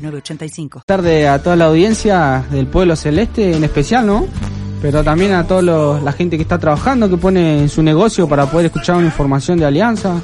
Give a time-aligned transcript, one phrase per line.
[0.00, 0.82] 906985.
[0.86, 4.26] Tarde a toda la audiencia del pueblo celeste en especial, ¿no?
[4.82, 8.66] Pero también a toda la gente que está trabajando, que pone su negocio para poder
[8.66, 10.20] escuchar una información de Alianza.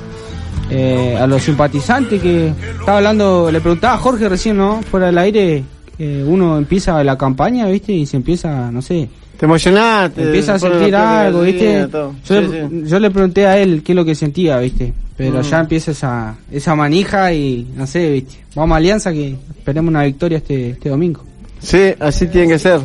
[0.68, 4.82] Eh, a los simpatizantes que estaba hablando, le preguntaba a Jorge recién, ¿no?
[4.82, 5.62] Fuera del aire,
[5.98, 7.92] eh, uno empieza la campaña, ¿viste?
[7.92, 9.08] Y se empieza, no sé,
[9.38, 10.22] Te emocionaste.
[10.22, 11.86] empieza a sentir algo, ¿viste?
[11.88, 12.14] todo.
[12.26, 12.82] Yo, Sí, le, sí.
[12.86, 14.92] yo le pregunté a él qué es lo que sentía, ¿viste?
[15.16, 15.42] Pero Mm.
[15.42, 18.36] ya empieza esa, esa manija y no sé, ¿viste?
[18.54, 21.22] Vamos a Alianza que esperemos una victoria este, este domingo.
[21.58, 22.80] Sí, así tiene que ser.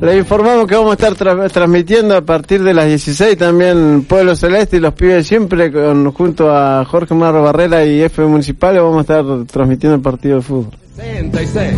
[0.00, 4.34] Le informamos que vamos a estar tra- transmitiendo a partir de las 16 también Pueblo
[4.34, 8.98] Celeste y los pibes siempre con, junto a Jorge Marro Barrera y F Municipal vamos
[8.98, 10.70] a estar transmitiendo el partido de fútbol.
[10.96, 11.74] 66.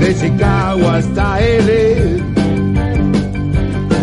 [0.00, 2.20] De Chicago hasta L.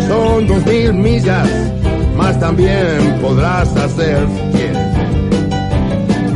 [0.06, 1.48] Son dos mil millas,
[2.16, 4.74] más también podrás hacer bien.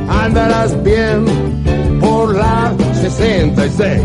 [0.08, 1.24] Andarás bien
[2.00, 4.00] por la 66.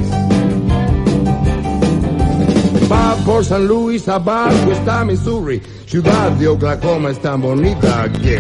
[2.92, 8.40] Va por San Luis, abajo está Missouri, ciudad de Oklahoma es tan bonita que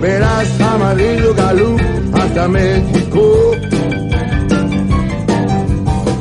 [0.00, 1.76] verás amarillo galú
[2.12, 3.77] hasta México.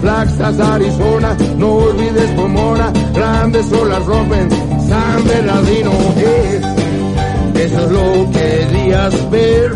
[0.08, 4.49] Arizona, no olvides Pomona, grandes olas rompen,
[4.88, 9.72] San Bernardino es, eso es lo que querías ver.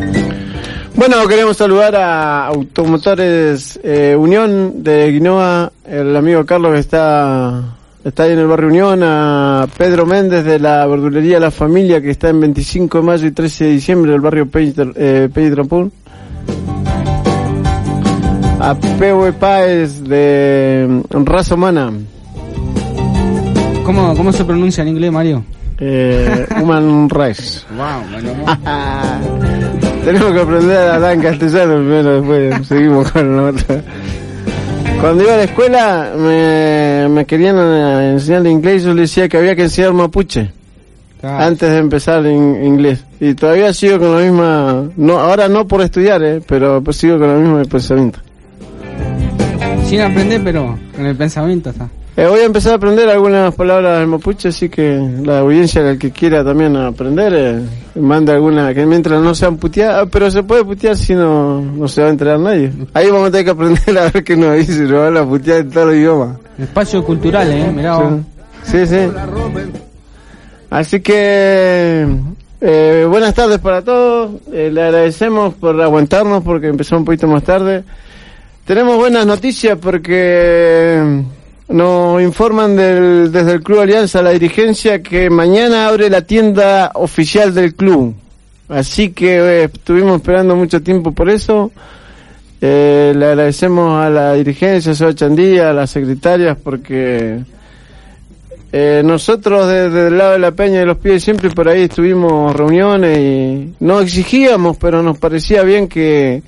[0.96, 7.64] Bueno, queremos saludar a Automotores eh, Unión de Guinoa, el amigo Carlos que está,
[8.04, 12.11] está ahí en el barrio Unión, a Pedro Méndez de la verdulería La Familia que
[12.11, 15.30] está en 25 de mayo y 13 de diciembre del barrio Pedro eh.
[18.64, 21.92] A Pewe Páez de mm, Raza Humana,
[23.83, 25.44] ¿Cómo, cómo se pronuncia en inglés, Mario?
[25.80, 27.66] eh, Human Rights.
[30.05, 33.82] Tenemos que aprender a hablar en castellano primero, después seguimos con la otra.
[35.02, 39.38] Cuando iba a la escuela me, me querían eh, enseñar inglés, yo le decía que
[39.38, 40.52] había que enseñar mapuche
[41.20, 41.43] Claro.
[41.45, 43.04] antes de empezar en inglés.
[43.20, 47.30] Y todavía sigo con la misma, no ahora no por estudiar, eh, pero sigo con
[47.30, 48.20] el mismo pensamiento.
[49.92, 51.90] Sin aprender, pero con el pensamiento está.
[52.16, 56.00] Eh, voy a empezar a aprender algunas palabras del mapuche, así que la audiencia, el
[56.00, 57.60] que quiera también aprender, eh,
[58.00, 61.90] manda alguna, que mientras no sean puteadas, ah, pero se puede putear si no, no
[61.90, 62.72] se va a enterar nadie.
[62.94, 65.60] Ahí vamos a tener que aprender a ver qué nos dice, nos van a putear
[65.60, 66.38] en todos los idiomas.
[66.58, 67.70] Espacio cultural, ¿eh?
[67.76, 68.14] Mirá vos.
[68.64, 69.10] Sí, sí.
[70.70, 72.08] Así que,
[72.62, 77.44] eh, buenas tardes para todos, eh, le agradecemos por aguantarnos porque empezó un poquito más
[77.44, 77.84] tarde.
[78.66, 81.23] Tenemos buenas noticias porque
[81.70, 87.54] nos informan del- desde el Club Alianza, la dirigencia, que mañana abre la tienda oficial
[87.54, 88.14] del club.
[88.70, 91.72] Así que eh, estuvimos esperando mucho tiempo por eso.
[92.61, 97.39] Eh, le agradecemos a la dirigencia, a Seba Chandía, a las secretarias, porque
[98.72, 102.55] eh, nosotros desde el lado de la Peña y los pies siempre por ahí estuvimos
[102.55, 106.43] reuniones y no exigíamos, pero nos parecía bien que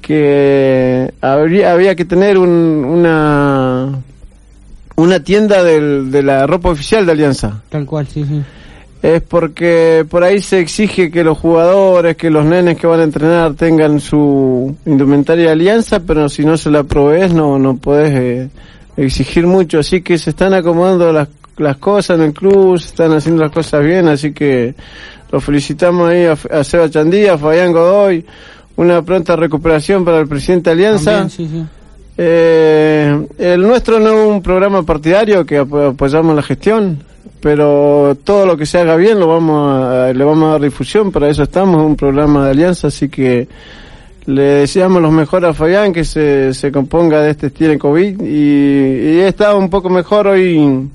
[0.00, 2.48] que habría, había que tener un,
[2.84, 3.98] una
[4.96, 7.62] una tienda del- de la ropa oficial de Alianza.
[7.70, 8.42] Tal cual, sí, sí.
[9.02, 13.04] Es porque por ahí se exige que los jugadores, que los nenes que van a
[13.04, 18.12] entrenar tengan su indumentaria de alianza, pero si no se la provees no, no podés
[18.14, 18.48] eh,
[18.96, 19.80] exigir mucho.
[19.80, 21.26] Así que se están acomodando las,
[21.56, 24.74] las cosas en el club, se están haciendo las cosas bien, así que
[25.32, 28.24] los felicitamos ahí a, a Seba Chandía, a Fabián Godoy,
[28.76, 31.10] una pronta recuperación para el presidente de Alianza.
[31.12, 31.64] También, sí, sí.
[32.18, 37.02] Eh, el nuestro no es un programa partidario que apo- apoyamos la gestión,
[37.40, 41.10] pero todo lo que se haga bien lo vamos a, le vamos a dar difusión,
[41.10, 43.48] para eso estamos, es un programa de alianza, así que
[44.26, 48.20] le deseamos lo mejor a Fabián, que se, se componga de este estilo en COVID
[48.22, 50.88] y, y estado un poco mejor hoy.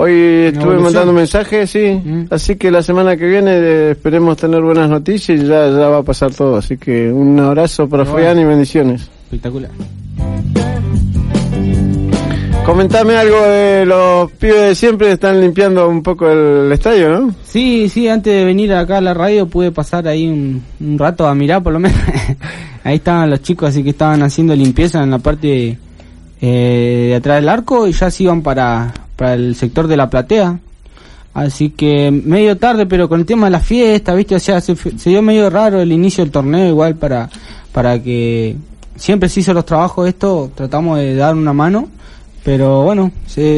[0.00, 0.12] Hoy
[0.54, 2.26] estuve mandando mensajes, sí, Mm.
[2.30, 5.98] así que la semana que viene eh, esperemos tener buenas noticias y ya, ya va
[5.98, 8.04] a pasar todo, así que un abrazo para.
[8.04, 9.10] Fabián y bendiciones.
[9.24, 9.70] Espectacular.
[12.64, 17.34] Comentame algo de los pibes de siempre, están limpiando un poco el estadio, ¿no?
[17.44, 21.26] Sí, sí, antes de venir acá a la radio pude pasar ahí un, un rato
[21.26, 21.98] a mirar por lo menos.
[22.84, 25.78] ahí estaban los chicos, así que estaban haciendo limpieza en la parte
[26.40, 30.08] eh, de atrás del arco y ya se iban para, para el sector de la
[30.08, 30.58] platea.
[31.34, 34.34] Así que medio tarde, pero con el tema de la fiesta, ¿viste?
[34.34, 37.28] O sea, se, se dio medio raro el inicio del torneo igual para,
[37.72, 38.56] para que
[38.96, 41.88] siempre se hizo los trabajos esto, tratamos de dar una mano
[42.48, 43.12] pero bueno,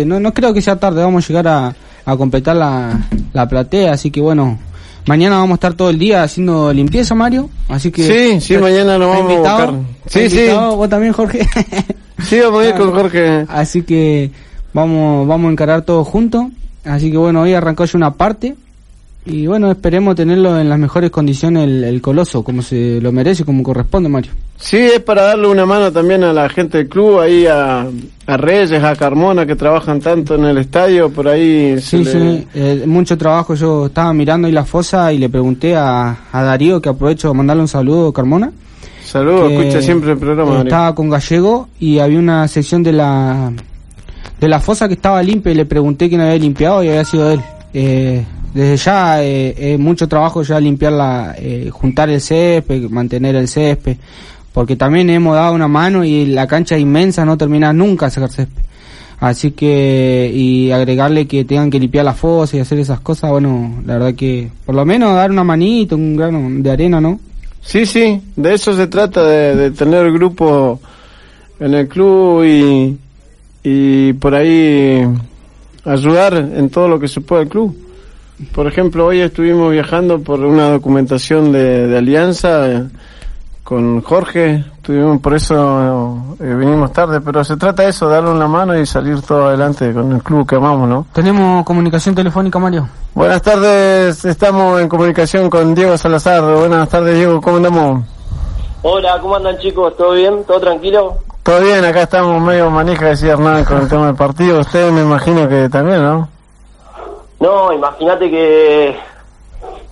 [0.04, 3.92] no, no creo que sea tarde, vamos a llegar a, a completar la, la platea,
[3.92, 4.58] así que bueno,
[5.06, 8.02] mañana vamos a estar todo el día haciendo limpieza, Mario, así que...
[8.02, 9.74] Sí, sí, mañana nos vamos a buscar.
[10.06, 10.48] Sí, sí.
[10.50, 11.46] Vos también, Jorge.
[12.24, 13.46] sí, vamos a ir con Jorge.
[13.48, 14.32] Así que
[14.72, 16.46] vamos, vamos a encarar todo juntos,
[16.84, 18.56] así que bueno, hoy arrancó ya una parte,
[19.26, 23.44] y bueno, esperemos tenerlo en las mejores condiciones el, el, coloso, como se lo merece,
[23.44, 24.32] como corresponde, Mario.
[24.56, 27.86] Sí, es para darle una mano también a la gente del club, ahí a,
[28.26, 31.78] a Reyes, a Carmona, que trabajan tanto en el estadio, por ahí.
[31.80, 33.54] Sí, sí, eh, mucho trabajo.
[33.54, 37.34] Yo estaba mirando ahí la fosa y le pregunté a, a Darío, que aprovecho de
[37.34, 38.50] mandarle un saludo, Carmona.
[39.04, 40.62] Saludos, escucha siempre el programa.
[40.62, 43.52] Estaba con Gallego y había una sección de la
[44.40, 47.30] de la fosa que estaba limpia y le pregunté quién había limpiado y había sido
[47.30, 47.40] él.
[47.74, 53.96] Eh, desde ya eh, mucho trabajo ya limpiar eh, juntar el césped, mantener el césped,
[54.52, 58.62] porque también hemos dado una mano y la cancha inmensa, no termina nunca sacar césped.
[59.20, 63.82] Así que, y agregarle que tengan que limpiar la fosa y hacer esas cosas, bueno,
[63.84, 67.20] la verdad que por lo menos dar una manito, un grano de arena, ¿no?
[67.60, 70.80] Sí, sí, de eso se trata, de, de tener grupo
[71.60, 72.96] en el club y,
[73.62, 75.06] y por ahí
[75.84, 77.76] ayudar en todo lo que se pueda el club.
[78.54, 82.84] Por ejemplo, hoy estuvimos viajando por una documentación de, de alianza eh,
[83.62, 88.48] con Jorge, tuvimos por eso eh, vinimos tarde, pero se trata de eso, darle una
[88.48, 91.06] mano y salir todo adelante con el club que amamos, ¿no?
[91.12, 92.88] Tenemos comunicación telefónica, Mario.
[93.14, 96.42] Buenas tardes, estamos en comunicación con Diego Salazar.
[96.42, 98.04] Buenas tardes, Diego, ¿cómo andamos?
[98.82, 99.96] Hola, ¿cómo andan chicos?
[99.96, 100.42] ¿Todo bien?
[100.44, 101.18] ¿Todo tranquilo?
[101.50, 104.60] Todo bien, acá estamos medio manija, decía Hernán, con el tema del partido.
[104.60, 106.28] Ustedes me imagino que también, ¿no?
[107.40, 108.96] No, imagínate que,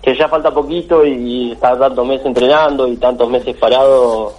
[0.00, 4.34] que ya falta poquito y estar tantos meses entrenando y tantos meses parado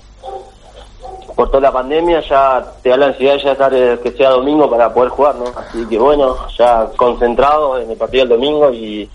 [1.36, 4.70] por toda la pandemia, ya te da la ansiedad ya estar eh, que sea domingo
[4.70, 5.48] para poder jugar, ¿no?
[5.58, 9.10] Así que bueno, ya concentrado en el partido del domingo y,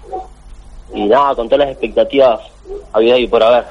[0.93, 2.39] y nada, con todas las expectativas
[2.93, 3.65] había y por haber.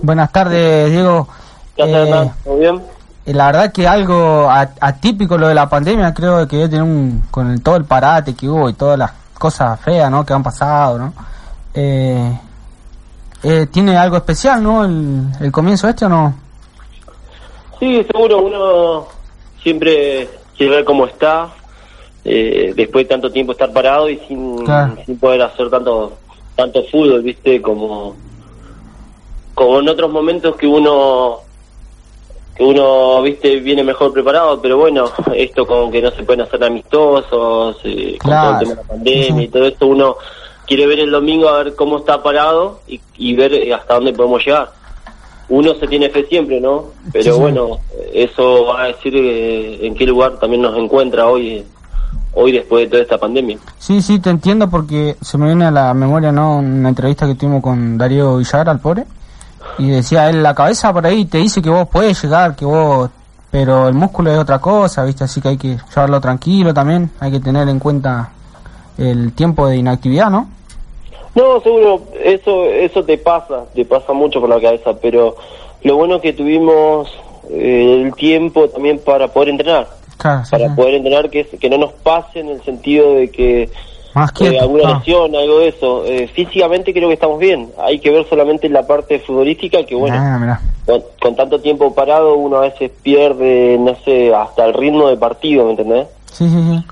[0.00, 1.26] Buenas tardes, Diego.
[1.74, 2.93] ¿Qué haces, eh, ¿Todo bien?
[3.26, 7.62] La verdad que algo atípico lo de la pandemia, creo que tiene un, con el,
[7.62, 10.24] todo el parate que hubo y todas las cosas feas, ¿no?
[10.26, 11.12] Que han pasado, ¿no?
[11.72, 12.38] Eh,
[13.42, 14.84] eh, ¿Tiene algo especial, no?
[14.84, 16.34] El, el comienzo este o no?
[17.80, 19.06] Sí, seguro, uno
[19.62, 21.48] siempre quiere ver cómo está,
[22.24, 24.96] eh, después de tanto tiempo estar parado y sin, claro.
[25.04, 26.18] sin poder hacer tanto
[26.54, 27.60] tanto fútbol, ¿viste?
[27.60, 28.14] Como,
[29.54, 31.38] como en otros momentos que uno
[32.54, 36.62] que uno viste viene mejor preparado pero bueno esto con que no se pueden hacer
[36.62, 38.58] amistosos eh, claro.
[38.58, 40.16] con todo el tema de la pandemia y todo esto uno
[40.66, 44.44] quiere ver el domingo a ver cómo está parado y, y ver hasta dónde podemos
[44.44, 44.70] llegar.
[45.48, 47.80] Uno se tiene fe siempre no pero Sí, bueno
[48.12, 51.64] eso va a decir eh, en qué lugar también nos encuentra hoy
[52.34, 53.58] hoy después de toda esta pandemia.
[53.78, 56.58] Sí, sí, te entiendo porque se me viene a la memoria, ¿no?
[56.58, 59.04] Una entrevista que tuvimos con Darío Villar, al pobre,
[59.78, 63.10] y decía él, la cabeza por ahí te dice que vos puedes llegar, que vos...
[63.50, 65.22] Pero el músculo es otra cosa, ¿viste?
[65.22, 68.30] Así que hay que llevarlo tranquilo también, hay que tener en cuenta
[68.98, 70.48] el tiempo de inactividad, ¿no?
[71.36, 75.36] No, seguro, eso eso te pasa, te pasa mucho por la cabeza, pero
[75.82, 77.08] lo bueno es que tuvimos
[77.50, 80.74] eh, el tiempo también para poder entrenar, Claro, sí, para sí.
[80.74, 83.70] poder entrenar que, que no nos pase en el sentido de que
[84.14, 84.98] Más eh, alguna ah.
[84.98, 86.04] lesión, algo de eso.
[86.06, 90.16] Eh, físicamente creo que estamos bien, hay que ver solamente la parte futbolística que bueno,
[90.38, 90.60] mirá.
[90.86, 95.16] con, con tanto tiempo parado uno a veces pierde, no sé, hasta el ritmo de
[95.16, 96.06] partido, ¿me entendés?
[96.26, 96.84] Sí, sí, sí.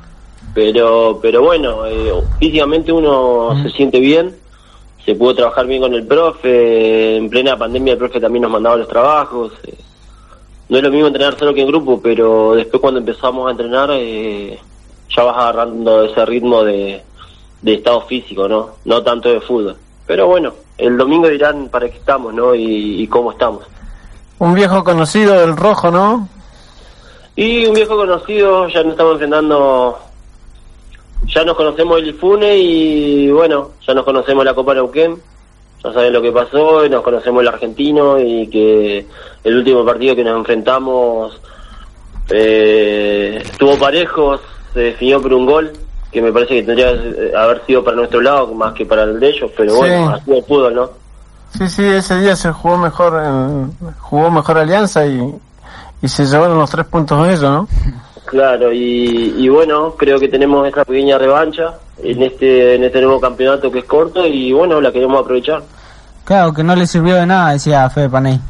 [0.55, 4.37] pero pero bueno eh, físicamente uno se siente bien
[5.05, 8.77] se pudo trabajar bien con el profe en plena pandemia el profe también nos mandaba
[8.77, 9.75] los trabajos eh,
[10.69, 13.91] no es lo mismo entrenar solo que en grupo pero después cuando empezamos a entrenar
[13.95, 14.61] eh,
[15.15, 17.03] ya vas agarrando ese ritmo de,
[17.63, 19.77] de estado físico no no tanto de fútbol.
[20.07, 23.65] Pero bueno el domingo dirán para qué estamos no y, y cómo estamos.
[24.39, 26.29] Un viejo conocido del rojo, ¿no?
[27.37, 29.99] Y un viejo conocido, ya nos estamos enfrentando,
[31.27, 35.17] ya nos conocemos el Ifune y bueno, ya nos conocemos la Copa Neuquén,
[35.83, 39.07] ya saben lo que pasó, y nos conocemos el argentino y que
[39.45, 41.41] el último partido que nos enfrentamos
[42.31, 44.39] Eh, estuvo parejo,
[44.73, 45.73] se definió por un gol,
[46.13, 49.19] que me parece que tendría que haber sido para nuestro lado más que para el
[49.19, 49.79] de ellos, pero Sí.
[49.79, 50.91] bueno, así el fútbol, ¿no?
[51.59, 55.35] Sí, sí, ese día se jugó mejor, en- jugó mejor Alianza y,
[56.03, 57.69] y se llevaron los tres puntos de ellos, ¿no?
[58.27, 63.21] Claro, y, y bueno, creo que tenemos esa pequeña revancha en este en este nuevo
[63.21, 65.63] campeonato que es corto y bueno, la queremos aprovechar.
[66.25, 68.41] Claro, que no le sirvió de nada, decía Fede Panay.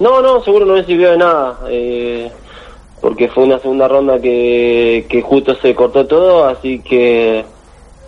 [0.00, 2.32] No, no, seguro no me sirvió de nada, eh,
[3.02, 7.44] porque fue una segunda ronda que, que justo se cortó todo, así que,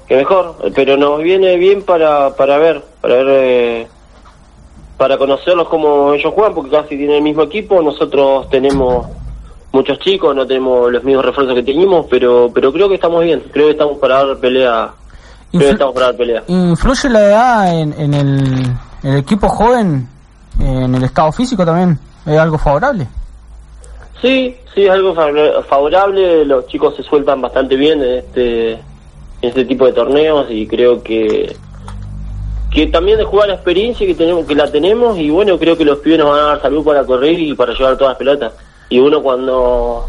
[0.06, 3.88] que mejor, pero nos viene bien para, para ver, para ver, eh,
[4.96, 9.08] para conocerlos como ellos juegan, porque casi tienen el mismo equipo, nosotros tenemos
[9.72, 13.42] muchos chicos, no tenemos los mismos refuerzos que teníamos, pero, pero creo que estamos bien,
[13.50, 14.92] creo que estamos para dar pelea,
[15.50, 16.44] creo que estamos para dar pelea.
[16.46, 18.64] ¿Influye la edad en, en el,
[19.02, 20.06] el equipo joven,
[20.60, 21.98] en el estado físico también?
[22.24, 23.08] ¿Es algo favorable?
[24.24, 26.44] Sí, sí, es algo favor- favorable.
[26.46, 28.80] Los chicos se sueltan bastante bien en este, en
[29.42, 31.54] este tipo de torneos y creo que
[32.70, 35.84] que también de jugar la experiencia que tenemos que la tenemos y bueno creo que
[35.84, 38.52] los pibes nos van a dar salud para correr y para llevar todas las pelotas
[38.88, 40.08] y uno cuando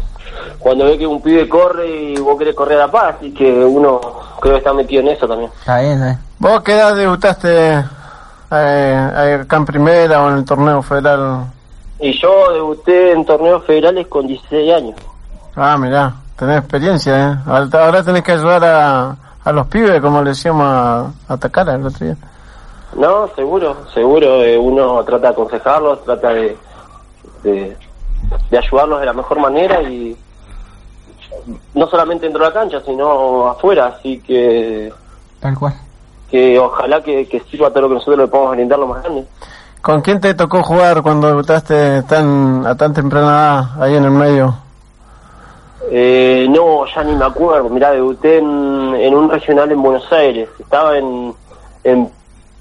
[0.58, 3.52] cuando ve que un pibe corre y vos querés correr a la paz así que
[3.52, 4.00] uno
[4.40, 6.18] creo que está metido en eso también Está bien, bien.
[6.40, 7.84] ¿Vos qué edad debutaste
[8.50, 11.44] eh, acá en primera o en el torneo federal?
[12.00, 14.94] Y yo debuté en torneos federales con 16 años
[15.54, 17.36] Ah, mirá, tenés experiencia, ¿eh?
[17.46, 21.74] Ahora, ahora tenés que ayudar a, a los pibes, como le decíamos a, a Takara
[21.76, 22.16] el otro día.
[22.94, 24.42] No, seguro, seguro.
[24.44, 26.56] eh, uno trata de aconsejarlos, trata de,
[27.42, 27.76] de,
[28.50, 30.14] de ayudarlos de la mejor manera y
[31.74, 33.86] no solamente dentro de la cancha, sino afuera.
[33.98, 34.92] Así que,
[35.40, 35.74] Tal cual.
[36.30, 39.26] que ojalá que, que sirva todo lo que nosotros le podamos brindar lo más grande.
[39.86, 43.26] ¿Con quién te tocó jugar cuando debutaste tan, a tan temprana
[43.76, 44.52] edad ahí en el medio?
[45.92, 47.68] Eh, no, ya ni me acuerdo.
[47.68, 50.48] Mirá, debuté en, en un regional en Buenos Aires.
[50.58, 51.32] Estaba en,
[51.84, 52.10] en,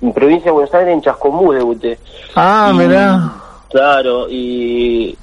[0.01, 1.97] en provincia de Buenos Aires, en Chascomú debuté.
[2.35, 3.31] Ah, Y- mirá.
[3.71, 5.17] Claro, y,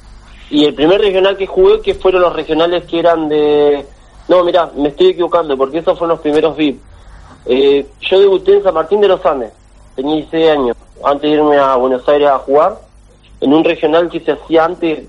[0.51, 3.87] y el primer regional que jugué, que fueron los regionales que eran de...
[4.27, 6.81] No, mira, me estoy equivocando, porque esos fueron los primeros VIP.
[7.47, 9.53] Eh, yo debuté en San Martín de los Andes,
[9.95, 12.77] tenía 16 años, antes de irme a Buenos Aires a jugar,
[13.41, 15.05] en un regional que se hacía antes,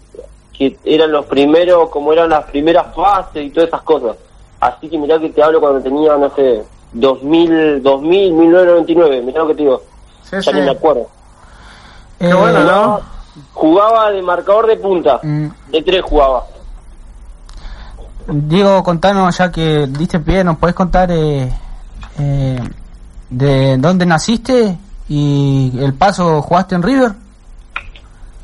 [0.57, 4.15] que eran los primeros, como eran las primeras fases y todas esas cosas.
[4.59, 9.47] Así que mirá que te hablo cuando tenía, no sé, 2000, 2000, 1999, mirá lo
[9.47, 9.81] que te digo,
[10.23, 10.53] Sí, ya sí.
[10.53, 11.07] ni me acuerdo.
[12.19, 13.01] Qué bueno, ¿no?
[13.53, 15.19] Jugaba de marcador de punta.
[15.21, 15.47] Mm.
[15.71, 16.45] De tres jugaba.
[18.27, 21.51] Diego, contanos, ya que diste pie, ¿nos podés contar eh,
[22.19, 22.59] eh,
[23.29, 24.77] de dónde naciste
[25.10, 27.12] y el paso jugaste en River?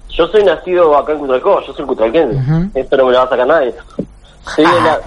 [0.10, 2.70] Yo soy nacido acá en Cutralcó, yo soy cutralquense.
[2.74, 3.74] Esto no me lo va a sacar nadie.
[4.56, 5.00] Soy de, la-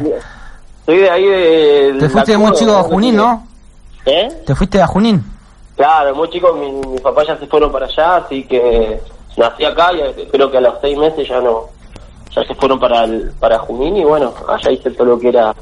[0.87, 1.97] soy de ahí de...
[2.01, 3.47] Te fuiste muy Cuba, chico a Junín, ¿no?
[4.07, 4.29] ¿Eh?
[4.47, 5.23] Te fuiste a Junín.
[5.77, 9.01] Claro, muy chico, mi- mis papás ya se fueron para allá, así que
[9.37, 11.65] nací acá y creo que a los seis meses ya no...
[12.35, 15.55] Ya se fueron para el, para Junín y bueno, allá hice todo lo que era...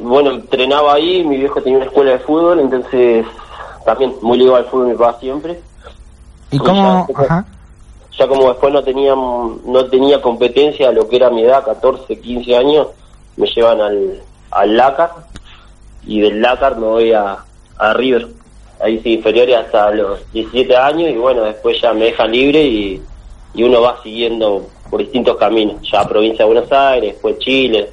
[0.00, 3.26] Bueno, entrenaba ahí, mi viejo tenía una escuela de fútbol, entonces
[3.84, 5.60] también muy ligado al fútbol mi papá siempre.
[6.50, 7.08] ¿Y Ya, cómo?
[7.14, 7.44] Ajá.
[8.18, 12.20] ya como después no tenía no tenía competencia a lo que era mi edad 14
[12.20, 12.88] 15 años
[13.36, 14.20] me llevan al
[14.50, 15.10] al Lácar
[16.06, 17.38] y del Lácar me voy a,
[17.78, 18.28] a River
[18.80, 23.02] ahí sí inferiores hasta los 17 años y bueno después ya me dejan libre y,
[23.54, 27.88] y uno va siguiendo por distintos caminos ya provincia de Buenos Aires después Chile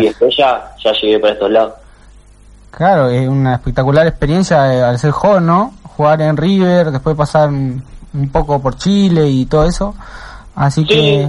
[0.00, 1.72] y después ya ya llegué para estos lados
[2.72, 5.74] Claro, es una espectacular experiencia eh, al ser joven, ¿no?
[5.96, 7.82] Jugar en River, después pasar un,
[8.14, 9.94] un poco por Chile y todo eso.
[10.56, 11.28] Así Sí, que,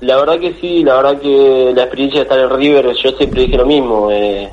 [0.00, 3.42] la verdad que sí, la verdad que la experiencia de estar en River, yo siempre
[3.42, 4.50] dije lo mismo, eh,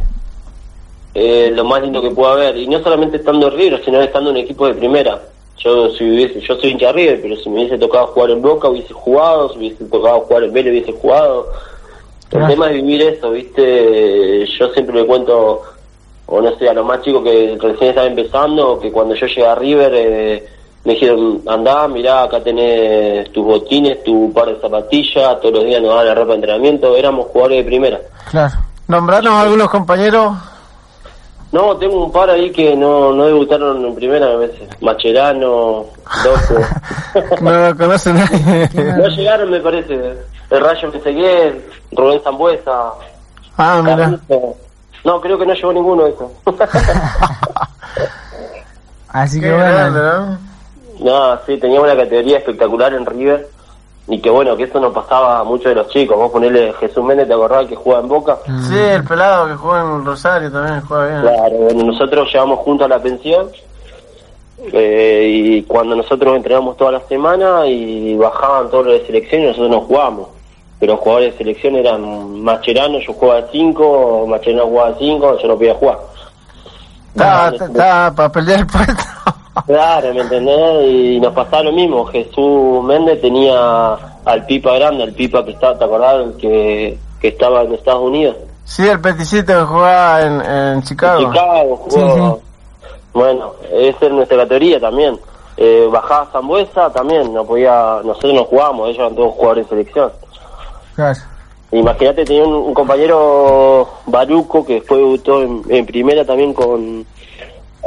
[1.13, 4.29] eh, lo más lindo que pueda haber, y no solamente estando en River, sino estando
[4.29, 5.21] en un equipo de primera.
[5.63, 8.69] Yo si hubiese, yo soy hincha River, pero si me hubiese tocado jugar en Boca
[8.69, 11.47] hubiese jugado, si hubiese tocado jugar en Vélez hubiese jugado.
[12.23, 12.47] El Claro.
[12.47, 14.45] tema es vivir eso, ¿viste?
[14.57, 15.61] Yo siempre le cuento,
[16.33, 19.45] o no sé, a los más chicos que recién están empezando, que cuando yo llegué
[19.45, 20.47] a River eh,
[20.85, 25.81] me dijeron, andá, mirá, acá tenés tus botines, tu par de zapatillas, todos los días
[25.81, 27.99] nos daban la ropa de entrenamiento, éramos jugadores de primera.
[28.29, 28.55] claro.
[28.87, 30.33] Nombranos a algunos compañeros.
[31.53, 34.67] No, tengo un par ahí que no, no debutaron en primera a veces.
[34.81, 35.85] Macherano,
[36.23, 36.55] Doce.
[37.41, 38.69] No lo conoce nadie.
[38.97, 39.93] no llegaron, me parece.
[40.49, 41.61] El Rayo Meseguer,
[41.91, 42.91] Rubén Zambuesa,
[43.57, 44.19] Ah, mira.
[45.03, 46.31] No, creo que no llegó ninguno de esos.
[49.09, 49.73] Así Qué que bueno.
[49.73, 50.37] grande, ¿no?
[50.99, 53.47] no, sí, tenía una categoría espectacular en River.
[54.07, 56.15] y que bueno, que eso nos pasaba a muchos de los chicos.
[56.17, 58.37] Vos ponele Jesús Méndez, ¿te acordás que juega en Boca?
[58.69, 61.21] Sí, el pelado que juega en Rosario también juega bien.
[61.21, 63.49] Claro, bueno, nosotros llevamos juntos a la pensión
[64.71, 69.45] eh, y cuando nosotros entrenamos toda la semana y bajaban todos los de selección y
[69.47, 70.27] nosotros no jugábamos.
[70.81, 75.55] Pero los jugadores de selección eran Mascherano, yo jugaba 5, Mascherano jugaba 5, yo no
[75.55, 75.99] podía jugar.
[77.13, 78.93] Estaba, para pelear el puesto.
[79.67, 80.87] Claro, ¿me entendés?
[80.87, 82.05] Y nos pasaba lo mismo.
[82.05, 86.15] Jesús Méndez tenía al Pipa grande, al Pipa que estaba, ¿te acordás?
[86.23, 88.37] El que, que estaba en Estados Unidos.
[88.63, 91.19] Sí, el peticito que jugaba en, en Chicago.
[91.19, 92.41] En Chicago jugó.
[93.13, 95.19] Bueno, esa es nuestra categoría también.
[95.57, 100.11] Eh, bajaba Zambuesa también, no podía, nosotros no jugábamos, ellos eran todos jugadores de selección.
[100.95, 101.19] Claro.
[101.71, 107.05] Imagínate, tenía un, un compañero Baruco que después debutó en, en primera también con,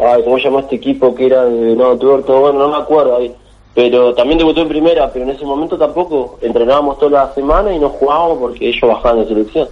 [0.02, 2.40] ay, ¿cómo se llama este equipo que era de no, Tuerto?
[2.40, 3.34] Bueno, no me acuerdo ahí.
[3.74, 7.78] Pero también debutó en primera, pero en ese momento tampoco entrenábamos toda la semana y
[7.78, 9.68] no jugábamos porque ellos bajaban de selección.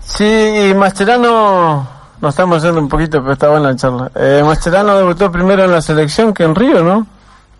[0.00, 1.86] Sí, y Mascherano,
[2.20, 4.10] nos estamos yendo un poquito, pero está buena la charla.
[4.16, 7.06] Eh, Mascherano debutó primero en la selección que en Río, ¿no?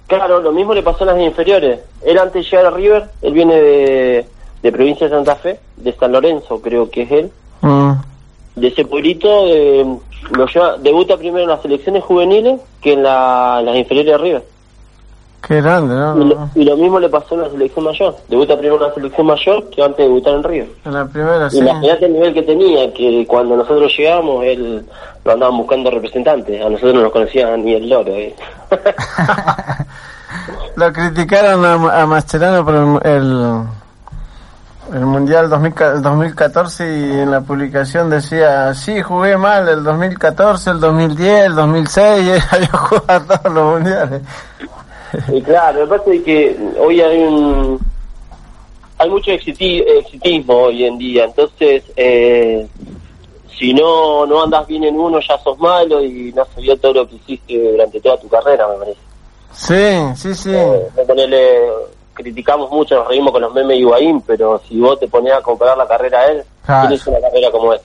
[0.06, 1.80] Claro, lo mismo le pasó a las inferiores.
[2.02, 4.28] Él antes de llegar a River, él viene de,
[4.62, 7.31] de provincia de Santa Fe, de San Lorenzo creo que es él.
[7.62, 7.93] Mm.
[8.57, 9.87] De ese pueblito eh,
[10.33, 14.19] lo lleva, debuta primero en las selecciones juveniles que en, la, en las inferiores de
[14.19, 14.45] River.
[15.47, 16.21] Qué grande, ¿no?
[16.21, 18.14] Y lo, y lo mismo le pasó en la selección mayor.
[18.29, 20.69] Debuta primero en la selección mayor que antes de debutar en River.
[20.85, 21.59] En la primera, sí.
[21.59, 24.85] Imagínate el nivel que tenía, que cuando nosotros llegamos, él
[25.25, 26.61] lo andaban buscando representantes.
[26.61, 28.12] A nosotros no nos conocían ni el loro.
[28.12, 28.35] ¿eh?
[30.76, 33.62] Lo criticaron a, a Mascherano por el, el,
[34.92, 40.70] el Mundial 2000 el 2014 y en la publicación decía, sí, jugué mal el 2014,
[40.70, 44.23] el 2010, el 2006, y había jugado todos los mundiales.
[45.28, 47.78] Y claro, pasa es que hoy hay un
[48.99, 52.68] hay mucho exiti- exitismo hoy en día, entonces eh,
[53.59, 56.92] si no no andas bien en uno ya sos malo y no se vio todo
[56.94, 59.00] lo que hiciste durante toda tu carrera, me parece.
[59.52, 60.52] Sí, sí, sí.
[60.54, 61.61] Eh, ponerle,
[62.23, 65.43] criticamos mucho, nos reímos con los memes de Higuaín, pero si vos te ponías a
[65.43, 66.89] comparar la carrera a él, Claro.
[66.89, 67.80] tienes una carrera como él.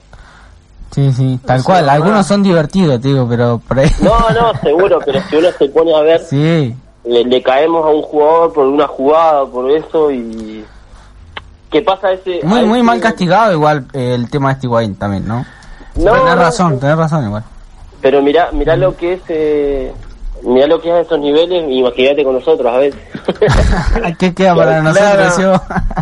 [0.92, 1.88] Sí, sí, tal cual.
[1.88, 3.90] Algunos son divertidos, digo, pero por ahí.
[4.00, 7.88] No, no, seguro, pero si uno se pone a ver, Sí, le, le caemos a
[7.88, 10.64] un jugador por una jugada, por eso y...
[11.70, 12.40] ¿Qué pasa ese...?
[12.44, 15.44] muy, muy ese- mal castigado igual eh, el tema de este Higuaín también, ¿no?
[15.96, 17.44] No, tenés razón, tenés razón igual.
[18.00, 19.20] Pero mirá, mirá lo que es...
[19.28, 19.92] Eh,
[20.42, 23.00] mirá lo que es a esos niveles, imagínate con nosotros a veces.
[24.18, 25.22] ¿Qué queda para Claro.
[25.24, 25.52] nosotros, yo?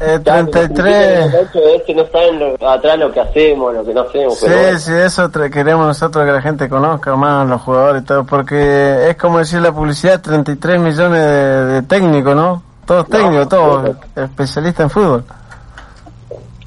[0.07, 1.33] Eh, Claro, 33.
[1.33, 4.39] lo que es que no saben lo- atrás lo que hacemos, lo que no hacemos.
[4.39, 4.79] Sí, pero bueno.
[4.79, 9.09] sí, eso tra- queremos nosotros que la gente conozca más los jugadores y todo, porque
[9.11, 12.63] es como decir la publicidad, 33 millones de, de técnicos, ¿no?
[12.87, 15.25] Todos técnicos, todos especialistas en fútbol.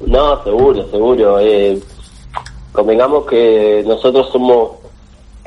[0.06, 1.38] No, seguro, seguro.
[1.40, 1.78] Eh,
[2.72, 4.70] convengamos que nosotros somos,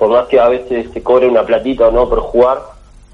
[0.01, 2.59] por más que a veces se cobre una platita o no por jugar,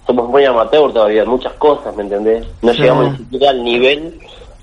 [0.05, 2.47] somos muy amateur todavía en muchas cosas, ¿me entendés?
[2.61, 2.79] No Sí.
[2.81, 4.17] llegamos ni siquiera al nivel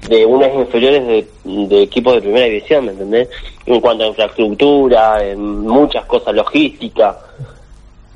[0.08, 3.28] de unas inferiores de, de equipos de primera división, ¿me entendés?
[3.66, 7.14] En cuanto a infraestructura, en muchas cosas, logística.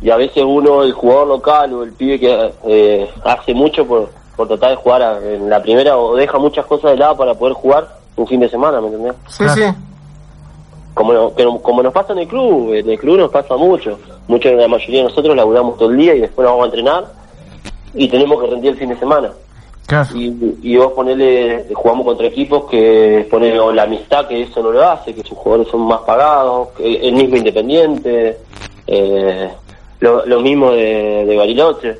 [0.01, 4.09] Y a veces uno, el jugador local o el pibe que eh, hace mucho por,
[4.39, 7.35] por tratar de jugar a- en la primera o deja muchas cosas de lado para
[7.35, 9.13] poder jugar un fin de semana, ¿me entendés?
[9.29, 9.55] Sí, Claro.
[9.55, 9.77] sí.
[10.99, 13.97] Como, como nos pasa en el club, en el club nos pasa mucho.
[14.27, 17.05] Mucho, la mayoría de nosotros laburamos todo el día y después nos vamos a entrenar
[17.95, 19.31] y tenemos que rendir el fin de semana.
[19.87, 20.09] Claro.
[20.17, 24.83] Y, y vos ponele, jugamos contra equipos que ponen la amistad que eso no lo
[24.91, 28.37] hace, que sus jugadores son más pagados, que el mismo Independiente,
[28.89, 29.51] eh,
[30.01, 31.97] lo, lo mismo de, de Bariloche.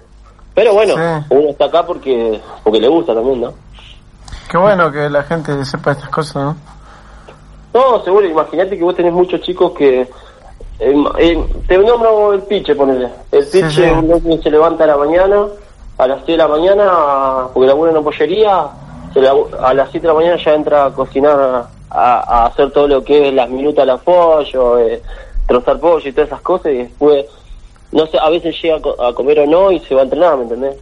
[0.55, 1.25] Pero bueno, Sí.
[1.31, 3.53] uno está acá porque porque le gusta también, ¿no?
[4.51, 6.57] Qué bueno que la gente sepa estas cosas, ¿no?
[7.75, 10.01] No, seguro, imagínate que vos tenés muchos chicos que...
[10.81, 13.09] eh, eh, te nombro el piche, ponele.
[13.33, 14.23] El Sí, piche sí.
[14.27, 15.47] que se levanta a la mañana,
[15.99, 18.67] a las 6 de la mañana, porque labura en una pollería,
[19.13, 22.71] se labu- a las 7 de la mañana ya entra a cocinar, a, a hacer
[22.71, 25.03] todo lo que es las minutas al pollo, eh,
[25.47, 27.27] trozar pollo y todas esas cosas, y después,
[27.93, 30.43] no sé, a veces llega a comer o no y se va a entrenar, ¿me
[30.45, 30.77] entendés?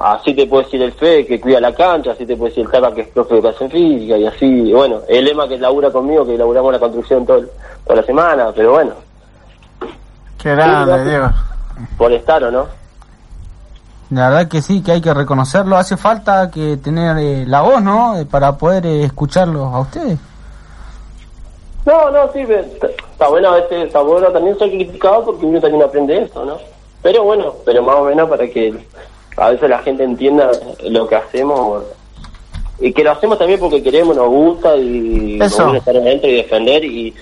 [0.00, 2.70] Así te puede decir el FE que cuida la cancha, así te puede decir el
[2.72, 6.24] Tata que es profe de educación física y así, bueno, el Lema que labura conmigo,
[6.24, 7.42] que laburamos la construcción todo,
[7.84, 8.92] toda la semana, pero bueno,
[10.38, 11.28] Qué grande, Diego.
[11.98, 12.66] por estar o no.
[14.08, 15.76] La verdad que sí, que hay que reconocerlo.
[15.76, 18.18] Hace falta que tener eh, la voz, ¿no?
[18.18, 20.18] Eh, Para poder eh, escucharlos a ustedes.
[21.84, 25.82] No, no, sí, está bueno a veces, está bueno también ser criticado porque uno también
[25.82, 26.56] aprende eso, ¿no?
[27.02, 28.74] Pero bueno, pero más o menos para que
[29.40, 30.50] a veces la gente entienda
[30.84, 31.82] lo que hacemos,
[32.78, 36.36] y que lo hacemos también porque queremos, nos gusta y nos gusta estar adentro y
[36.36, 37.14] defender y,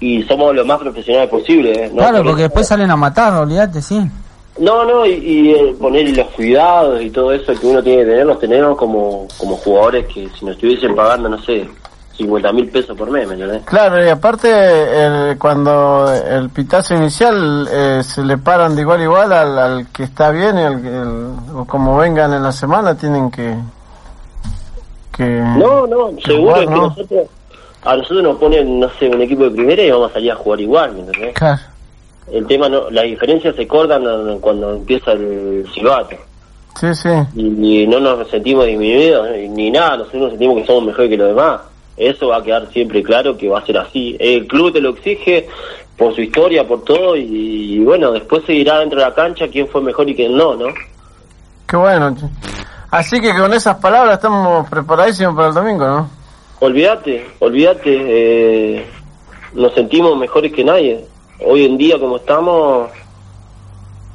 [0.00, 1.72] y somos lo más profesionales posible.
[1.72, 1.88] ¿eh?
[1.88, 4.00] No Claro, por porque después salen a matar, olvídate, sí.
[4.58, 8.10] No, no, y, y, eh, poner los cuidados y todo eso que uno tiene que
[8.10, 11.66] tener, los tenemos como, como jugadores que si nos estuviesen pagando, no sé,
[12.20, 13.62] 50 mil pesos por mes, ¿me entendés?
[13.64, 19.04] Claro, y aparte, el- cuando el pitazo inicial eh, se le paran de igual a
[19.04, 22.52] igual al, al que está bien y al que, el- o como vengan en la
[22.52, 23.54] semana, tienen que.
[25.16, 25.24] que
[25.56, 26.82] No, no, seguro jugar, es que ¿no?
[26.88, 27.26] nosotros,
[27.84, 30.36] a nosotros nos ponen, no sé, un equipo de primera y vamos a salir a
[30.36, 31.34] jugar igual, ¿me entendés?
[31.34, 31.60] Claro.
[32.30, 34.04] El tema, no, las diferencias se cortan
[34.40, 36.16] cuando empieza el silbato.
[36.78, 37.08] Sí, sí.
[37.34, 41.10] y, y no nos sentimos disminuidos eh, ni nada, nosotros nos sentimos que somos mejores
[41.10, 41.60] que los demás.
[41.96, 44.16] Eso va a quedar siempre claro que va a ser así.
[44.18, 45.48] El club te lo exige
[45.96, 49.48] por su historia, por todo, y, y bueno, después se dirá dentro de la cancha
[49.48, 50.66] quién fue mejor y quién no, ¿no?
[51.66, 52.16] Qué bueno.
[52.90, 56.10] Así que con esas palabras estamos preparadísimos para el domingo, ¿no?
[56.60, 58.86] Olvídate, olvídate, eh,
[59.54, 61.04] nos sentimos mejores que nadie.
[61.46, 62.90] Hoy en día, como estamos,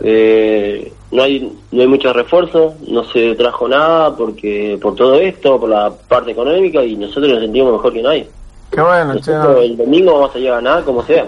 [0.01, 5.59] eh, no hay no hay muchos refuerzos, no se trajo nada porque por todo esto,
[5.59, 8.29] por la parte económica, y nosotros nos sentimos mejor que nadie.
[8.71, 9.31] Qué bueno, che.
[9.31, 9.61] Nosotros no.
[9.61, 11.25] el domingo vamos a ir a ganar como sea.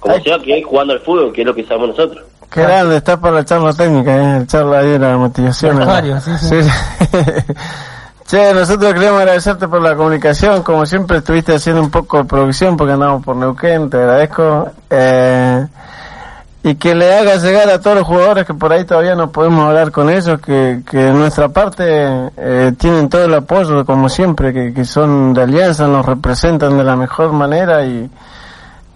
[0.00, 0.22] Como Ay.
[0.22, 2.24] sea que es jugando al fútbol, que es lo que sabemos nosotros.
[2.50, 4.36] Qué grande, estás para la charla técnica, ¿eh?
[4.38, 5.76] El charla ahí de la motivación.
[6.38, 6.56] sí.
[8.26, 10.62] che, nosotros queremos agradecerte por la comunicación.
[10.62, 14.70] Como siempre, estuviste haciendo un poco de producción porque andamos por Neuquén, te agradezco.
[14.88, 15.66] Eh,
[16.66, 19.66] y que le hagas llegar a todos los jugadores que por ahí todavía no podemos
[19.66, 21.84] hablar con ellos, que, que de nuestra parte
[22.38, 26.84] eh, tienen todo el apoyo, como siempre, que, que son de alianza, nos representan de
[26.84, 28.08] la mejor manera y,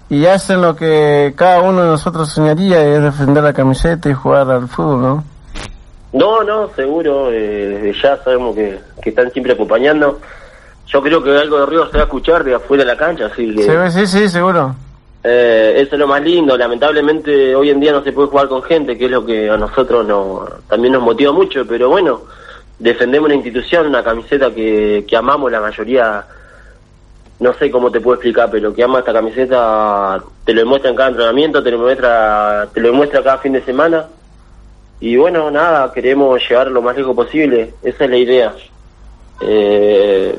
[0.09, 4.15] y hacen lo que cada uno de nosotros soñaría, y es defender la camiseta y
[4.15, 5.25] jugar al fútbol, ¿no?
[6.15, 10.19] No, no, seguro, eh, desde ya sabemos que, que están siempre acompañando.
[10.87, 13.27] Yo creo que algo de Río se va a escuchar de afuera de la cancha,
[13.27, 14.75] así que Sí, sí, sí, seguro.
[15.23, 16.57] Eh, eso es lo más lindo.
[16.57, 19.57] Lamentablemente hoy en día no se puede jugar con gente, que es lo que a
[19.57, 22.23] nosotros no, también nos motiva mucho, pero bueno,
[22.79, 26.25] defendemos una institución, una camiseta que, que amamos la mayoría.
[27.41, 30.97] No sé cómo te puedo explicar, pero que ama esta camiseta, te lo demuestra en
[30.97, 34.07] cada entrenamiento, te lo muestra, te lo demuestra cada fin de semana.
[35.01, 38.55] Y bueno, nada, queremos llegar lo más lejos posible, esa es la idea.
[39.41, 40.37] Eh,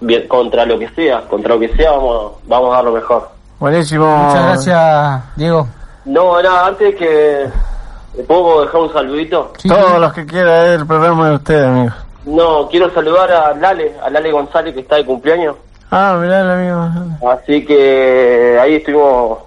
[0.00, 3.39] bien, contra lo que sea, contra lo que sea vamos, vamos a dar lo mejor.
[3.60, 4.06] Buenísimo.
[4.16, 5.68] Muchas gracias, Diego.
[6.06, 7.46] No, nada, antes que
[8.16, 9.52] ¿le puedo dejar un saludito.
[9.58, 10.00] Sí, Todos sí.
[10.00, 11.94] los que quieran, es el programa de ustedes, amigos.
[12.24, 15.56] No, quiero saludar a Lale, a Lale González que está de cumpleaños.
[15.90, 17.30] Ah, mirá el amigo.
[17.30, 19.38] Así que ahí estuvimos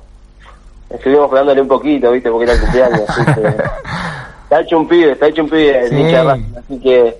[0.91, 2.29] estuvimos pegándole un poquito, ¿viste?
[2.29, 3.09] Porque era el cumpleaños.
[3.09, 3.47] Así que
[4.43, 5.89] está hecho un pibe, está hecho un pibe.
[5.89, 5.95] Sí.
[5.95, 6.17] de.
[6.17, 7.17] Así que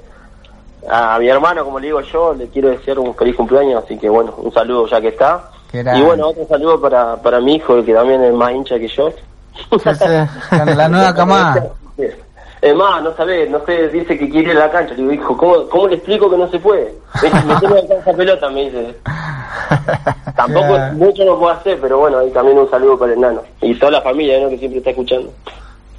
[0.89, 3.84] a mi hermano, como le digo yo, le quiero desear un feliz cumpleaños.
[3.84, 5.49] Así que bueno, un saludo ya que está.
[5.73, 9.12] Y bueno, otro saludo para, para mi hijo, que también es más hincha que yo.
[10.75, 11.65] La, nueva camada.
[12.62, 14.93] Es más, no sabe, no sé, dice que quiere ir a la cancha.
[14.93, 16.93] Le digo, hijo, ¿cómo, cómo le explico que no se puede?
[17.21, 18.95] Me dice, me tengo que esa pelota, me dice.
[20.36, 23.41] Tampoco mucho no puedo hacer, pero bueno, ahí también un saludo para el enano.
[23.62, 24.49] Y toda la familia, ¿no?
[24.49, 25.31] Que siempre está escuchando.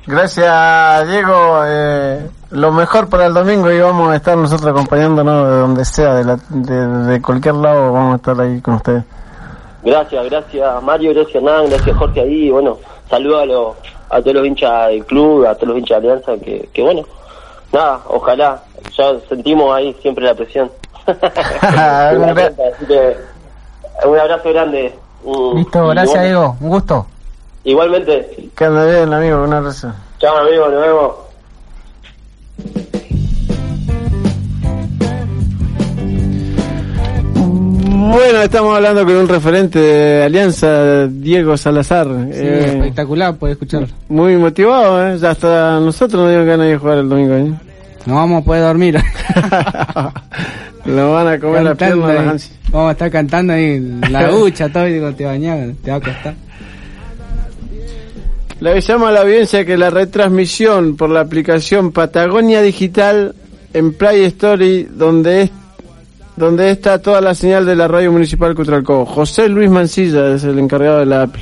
[0.06, 1.62] Gracias, Diego.
[1.66, 6.14] Eh, lo mejor para el domingo y vamos a estar nosotros acompañándonos de donde sea,
[6.14, 9.04] de, la, de, de cualquier lado, vamos a estar ahí con ustedes.
[9.84, 12.50] Gracias, gracias Mario, gracias Nan, gracias Jorge ahí.
[12.50, 12.78] Bueno,
[13.10, 13.74] saludo a, los
[14.10, 17.02] a todos los hinchas del club, a todos los hinchas de Alianza, que, que bueno,
[17.72, 18.62] nada, ojalá.
[18.96, 20.70] Ya sentimos ahí siempre la presión.
[21.06, 23.16] Así que,
[24.06, 24.94] un abrazo grande.
[25.24, 26.56] Mm, Listo, gracias, bueno, Diego.
[26.60, 27.06] Un gusto.
[27.64, 29.92] Igualmente, Que ande bien, amigo, un abrazo.
[30.18, 31.12] chao amigo, nos vemos.
[38.06, 42.06] Bueno, estamos hablando con un referente de Alianza, Diego Salazar.
[42.06, 43.88] Sí, Eh, espectacular, puedes escucharlo.
[44.08, 45.18] muy motivado, ¿eh?
[45.18, 47.34] Ya hasta nosotros nos dio ganas de jugar el domingo.
[47.34, 47.52] ¿eh?
[48.06, 48.98] No vamos a poder dormir.
[50.84, 52.58] Lo van a comer la Cantando pierna ansias.
[52.70, 56.00] Vamos a estar cantando ahí la ducha, todo, y digo, te bañas, te va a
[56.00, 56.34] costar.
[58.60, 63.34] Le avisamos a la audiencia que la retransmisión por la aplicación Patagonia Digital
[63.72, 65.50] en Play Story, donde es
[66.36, 69.04] donde está toda la señal de la radio municipal Cutralcó.
[69.06, 71.36] José Luis Mancilla es el encargado de la app.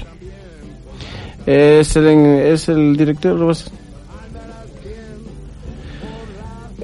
[1.46, 3.34] Es el, es el director.
[3.38, 3.82] ¿lo vas a-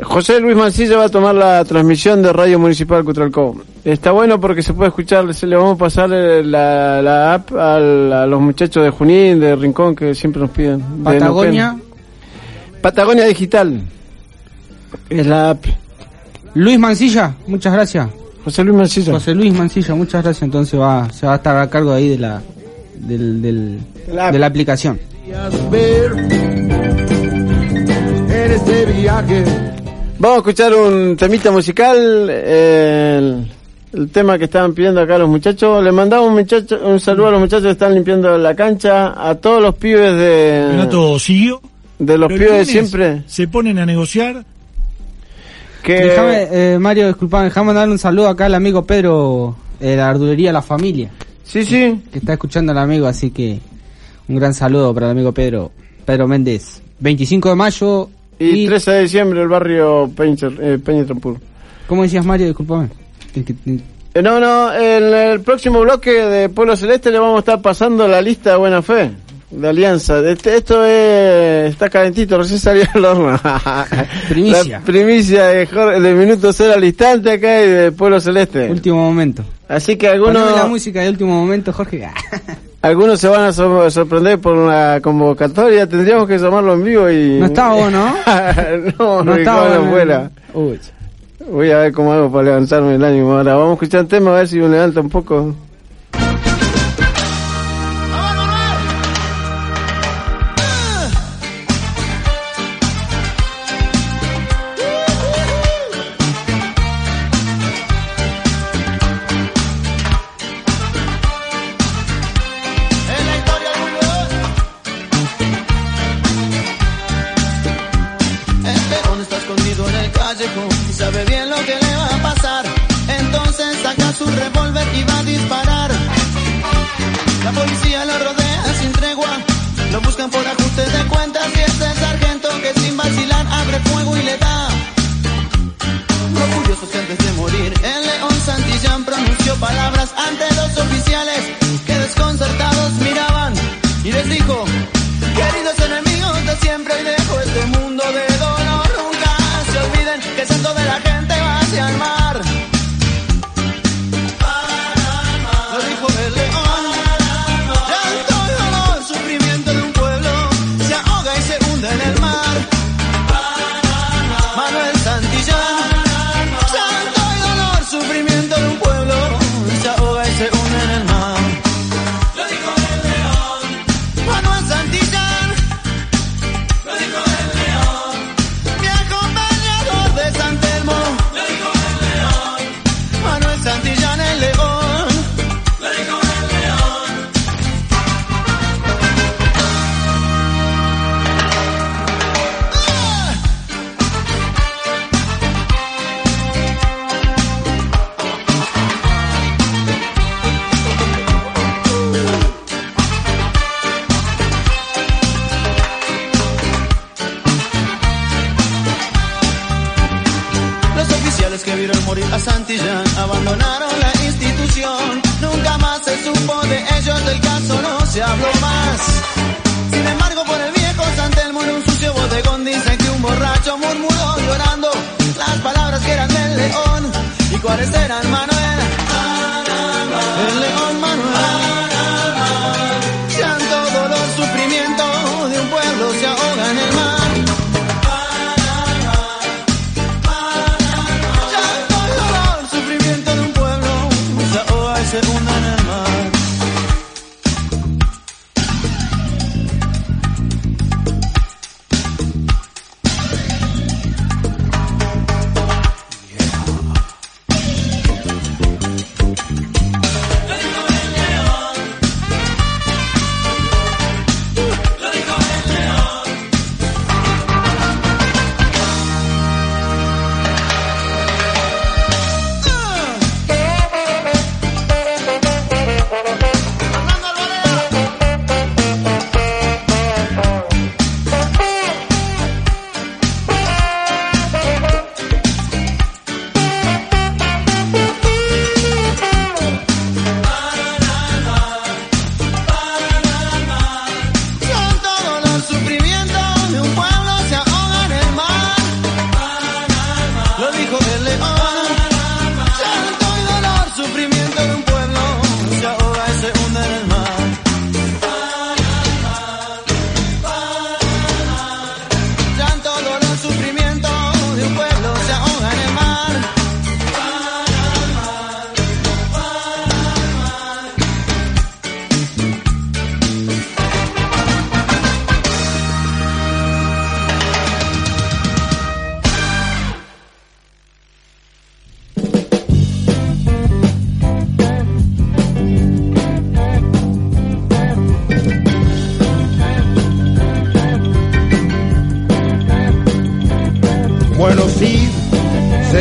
[0.01, 3.61] José Luis Mancilla va a tomar la transmisión de Radio Municipal Cutralcó.
[3.85, 7.53] Está bueno porque se puede escuchar, se le vamos a pasar eh, la, la app
[7.53, 10.79] al- a los muchachos de Junín, de Rincón, que siempre nos piden.
[10.99, 11.77] de Patagonia.
[12.81, 13.81] Patagonia Digital.
[15.11, 15.65] Es la app.
[16.55, 18.09] Luis Mancilla, muchas gracias.
[18.45, 19.13] José Luis Mancilla.
[19.13, 20.43] José Luis Mancilla, muchas gracias.
[20.43, 22.43] Entonces va, se va a estar a cargo ahí de la,
[22.97, 23.79] del, del-
[24.13, 24.99] La- de la aplicación.
[30.19, 32.27] Vamos a escuchar un temita musical.
[32.31, 33.19] eh,
[33.93, 35.83] el, el tema que estaban pidiendo acá los muchachos.
[35.85, 39.15] Le mandamos un, muchacho, un saludo a los muchachos que están limpiando la cancha.
[39.29, 41.61] A todos los pibes de, campeonato siguió.
[41.99, 43.23] de los pero el pibes de siempre.
[43.27, 44.45] Se ponen a negociar.
[45.89, 50.53] Que eh, Mario, disculpame, déjame darle un saludo acá al amigo Pedro de la ardulería
[50.53, 51.09] La Familia,
[51.45, 52.03] Sí, sí.
[52.13, 53.59] que está escuchando al amigo, así que
[54.29, 55.73] un gran saludo para el amigo Pedro,
[56.05, 56.83] Pedro Méndez.
[57.01, 61.07] 25 de mayo Y 13 de diciembre el barrio Peña, eh, Peña.
[61.87, 62.49] ¿Cómo decías Mario?
[62.49, 62.91] Disculpame.
[63.35, 68.07] Eh, no, no, en el próximo bloque de Pueblo Celeste le vamos a estar pasando
[68.07, 69.11] la lista de buena fe.
[69.51, 70.19] De alianza.
[70.29, 73.41] Este- esto es, está calentito, recién salió al horno.
[74.29, 74.79] Primicia.
[74.79, 78.71] La primicia de, Jor- de Minuto Cero al instante acá y de Pueblo Celeste.
[78.71, 79.43] Último momento.
[79.69, 82.09] Así que Poneme la algunos, música de último momento, Jorge.
[82.83, 85.87] algunos se van a sor- sorprender por la convocatoria.
[85.89, 87.39] Tendríamos que llamarlo en vivo y...
[87.39, 88.15] No está vos, ¿no?
[88.99, 89.35] no, No
[89.91, 90.31] fuera.
[90.53, 90.79] Uy.
[91.51, 93.55] Voy a ver cómo hago para levantarme el ánimo ahora.
[93.55, 95.55] Vamos a escuchar el tema a ver si me levanta un poco.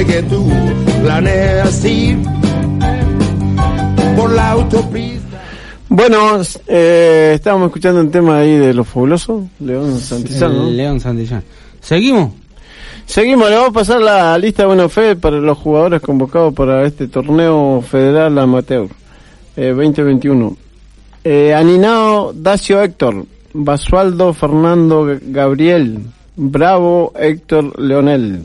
[0.07, 0.49] Que tú
[1.03, 2.17] planeas ir
[4.15, 5.43] por la autopista.
[5.89, 11.43] Bueno, eh, estábamos escuchando un tema ahí de los fabulosos, León Santillán, León Santillán.
[11.81, 12.31] ¿Seguimos?
[13.05, 16.85] Seguimos, le vamos a pasar la lista de buena fe para los jugadores convocados para
[16.85, 18.87] este torneo federal amateur
[19.55, 20.57] eh, 2021.
[21.23, 25.99] Eh, Aninao Dacio Héctor, Basualdo Fernando Gabriel,
[26.35, 28.41] Bravo Héctor Leonel,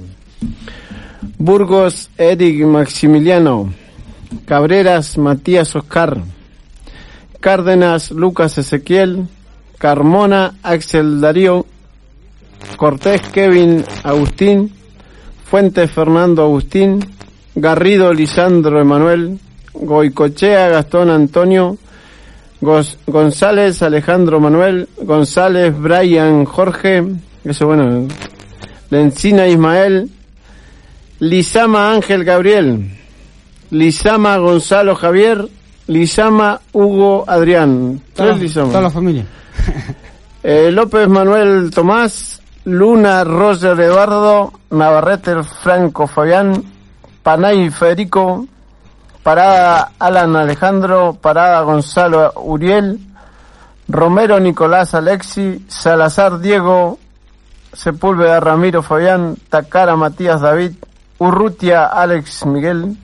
[1.38, 3.72] Burgos Eric Maximiliano,
[4.44, 6.20] Cabreras Matías Oscar,
[7.40, 9.28] Cárdenas Lucas Ezequiel,
[9.78, 11.66] Carmona Axel Darío,
[12.76, 14.72] Cortés Kevin Agustín,
[15.44, 17.00] Fuentes Fernando Agustín,
[17.54, 19.38] Garrido Lisandro Emanuel,
[19.74, 21.78] Goicochea Gastón Antonio,
[23.06, 27.04] González Alejandro Manuel, González Brian Jorge,
[27.44, 28.06] eso bueno,
[28.90, 30.10] Lencina Ismael,
[31.22, 32.98] Lizama Ángel Gabriel,
[33.70, 35.48] Lizama Gonzalo Javier,
[35.86, 38.68] Lizama Hugo Adrián, tres Lizama.
[38.68, 39.24] toda la familia.
[40.44, 46.64] Eh, López Manuel Tomás, Luna Roger Eduardo, Navarrete Franco Fabián,
[47.22, 48.48] Panay Federico,
[49.22, 52.98] Parada Alan Alejandro, Parada Gonzalo Uriel,
[53.86, 56.98] Romero Nicolás Alexi, Salazar Diego,
[57.72, 60.72] Sepúlveda Ramiro Fabián, Tacara Matías David,
[61.22, 62.96] Urrutia Alex Miguel,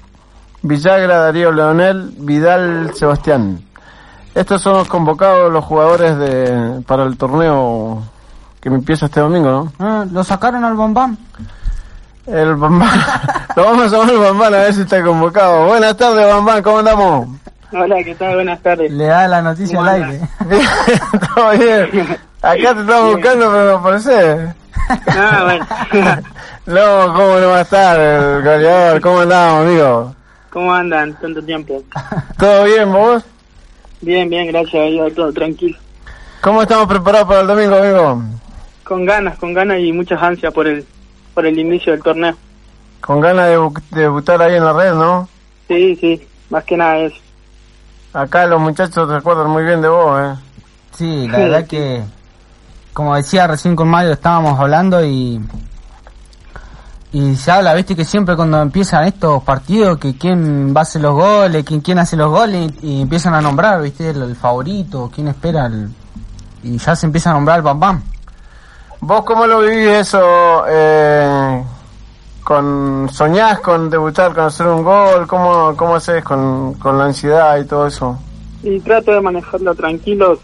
[0.62, 3.60] Villagra Darío Leonel, Vidal Sebastián.
[4.34, 8.02] Estos son los convocados los jugadores de para el torneo
[8.60, 9.72] que me empieza este domingo, ¿no?
[9.78, 11.16] Ah, ¿Lo sacaron al bombán?
[12.26, 13.00] El Bambán.
[13.56, 15.66] Lo vamos a llamar el Bambán a ver si está convocado.
[15.66, 17.28] Buenas tardes, Bambán, ¿cómo andamos?
[17.70, 18.34] Hola, ¿qué tal?
[18.34, 18.90] Buenas tardes.
[18.90, 20.28] Le da la noticia al ¿Cómo aire.
[20.48, 20.66] Bien,
[21.34, 22.18] todo bien.
[22.42, 24.54] Acá te estamos buscando, pero no aparece.
[25.08, 26.22] Ah, bueno.
[26.66, 29.00] No, ¿cómo no va a estar el goleador?
[29.00, 30.14] ¿Cómo andamos, amigo?
[30.50, 31.82] ¿Cómo andan tanto tiempo?
[32.38, 33.24] ¿Todo bien, vos?
[34.02, 35.78] Bien, bien, gracias a Dios, todo tranquilo.
[36.42, 38.22] ¿Cómo estamos preparados para el domingo, amigo?
[38.84, 40.84] Con ganas, con ganas y muchas ansias por el
[41.34, 42.34] por el inicio del torneo.
[43.00, 45.26] Con ganas de bu- de debutar ahí en la red, ¿no?
[45.68, 47.16] Sí, sí, más que nada eso.
[48.12, 50.34] Acá los muchachos recuerdan muy bien de vos, ¿eh?
[50.92, 52.02] Sí, la verdad que,
[52.98, 55.40] como decía recién con Mario, estábamos hablando y
[57.12, 61.00] y se habla, viste, que siempre cuando empiezan estos partidos, que quién va a hacer
[61.00, 64.34] los goles, quién, quién hace los goles, y, y empiezan a nombrar, viste, el, el
[64.34, 65.88] favorito, quién espera, el-
[66.64, 68.02] y ya se empieza a nombrar el Bam Bam.
[69.00, 70.64] ¿Vos cómo lo vivís eso?
[70.68, 71.62] Eh,
[72.42, 75.24] con ¿Soñás con debutar, con hacer un gol?
[75.28, 78.18] ¿Cómo, cómo haces con, con la ansiedad y todo eso?
[78.64, 80.40] Y trato de manejarlo tranquilo,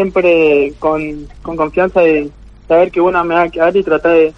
[0.00, 2.30] siempre con, con confianza de
[2.68, 4.34] saber que una me va a quedar y tratar de,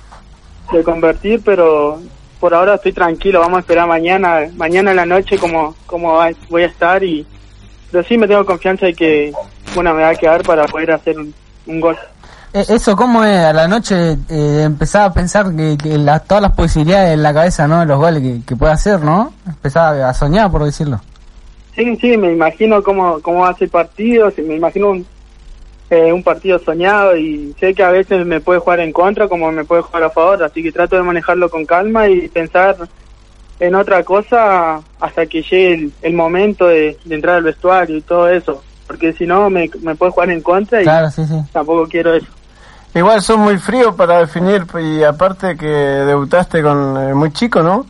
[0.72, 1.98] de convertir, pero
[2.38, 6.62] por ahora estoy tranquilo, vamos a esperar mañana, mañana en la noche como, como voy
[6.62, 7.26] a estar y
[7.90, 9.32] pero sí me tengo confianza de que
[9.76, 11.34] una me va a quedar para poder hacer un,
[11.66, 11.96] un gol.
[12.52, 13.36] Eh, Eso, ¿cómo es?
[13.36, 17.34] A la noche eh, empezaba a pensar que, que la- todas las posibilidades en la
[17.34, 17.80] cabeza, ¿no?
[17.80, 19.32] De los goles que, que puede hacer, ¿no?
[19.46, 21.00] Empezaba a soñar, por decirlo.
[21.74, 25.06] Sí, sí, me imagino cómo, cómo va a ser el partido, me imagino un,
[25.90, 29.50] eh, un partido soñado y sé que a veces me puede jugar en contra como
[29.50, 32.76] me puede jugar a favor, así que trato de manejarlo con calma y pensar
[33.60, 38.02] en otra cosa hasta que llegue el, el momento de, de entrar al vestuario y
[38.02, 41.34] todo eso, porque si no me, me puede jugar en contra y Claro, sí, sí.
[41.52, 42.26] tampoco quiero eso.
[42.94, 47.84] Igual son muy fríos para definir y aparte que debutaste con eh, muy chico, ¿no?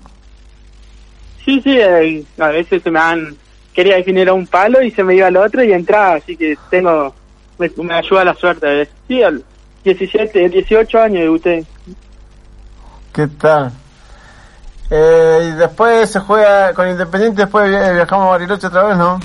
[1.44, 3.36] Sí, sí, eh, a veces se me dan,
[3.72, 6.56] quería definir a un palo y se me iba al otro y entraba, así que
[6.68, 7.14] tengo,
[7.58, 8.88] me, me ayuda la suerte.
[9.06, 9.42] Sí, al
[9.84, 11.64] 17, 18 años debuté.
[13.12, 13.72] ¿Qué tal?
[14.90, 19.20] Eh, y después se juega con Independiente, después vi- viajamos a Bariloche otra vez, ¿no?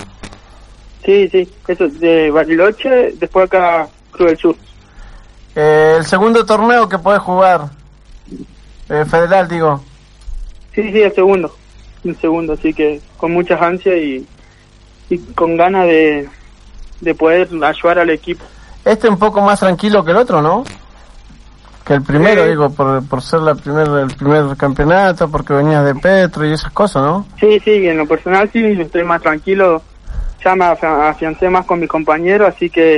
[1.04, 4.56] Sí, sí, eso de Bariloche, después acá Cruz del Sur.
[5.54, 7.68] Eh, el segundo torneo que podés jugar,
[8.88, 9.82] eh, federal, digo.
[10.74, 11.54] Sí, sí, el segundo,
[12.04, 14.26] el segundo, así que con muchas ansias y,
[15.08, 16.28] y con ganas de,
[17.04, 18.44] de poder ayudar al equipo.
[18.84, 20.64] Este un poco más tranquilo que el otro, ¿no?
[21.84, 22.50] Que el primero, Sí.
[22.50, 26.72] digo, por, por ser la primer, el primer campeonato, porque venías de Petro y esas
[26.72, 27.26] cosas, ¿no?
[27.38, 29.82] Sí, sí, en lo personal sí, estoy más tranquilo,
[30.42, 32.96] ya me afi- afiancé más con mis compañeros, así que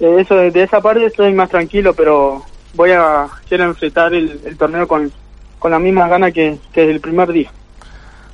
[0.00, 2.42] eh, eso de, esa parte estoy más tranquilo, pero
[2.74, 5.10] voy a quiero enfrentar el, el torneo con,
[5.58, 7.50] con las mismas ganas que, que el primer día.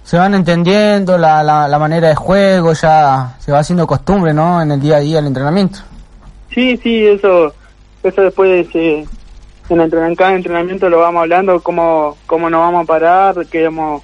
[0.05, 4.61] Se van entendiendo la, la, la manera de juego, ya se va haciendo costumbre, ¿no?
[4.61, 5.79] En el día a día el entrenamiento.
[6.53, 7.53] Sí, sí, eso,
[8.03, 9.09] eso después se, en,
[9.71, 14.03] entren- en cada entrenamiento lo vamos hablando, cómo, cómo nos vamos a parar, que vamos,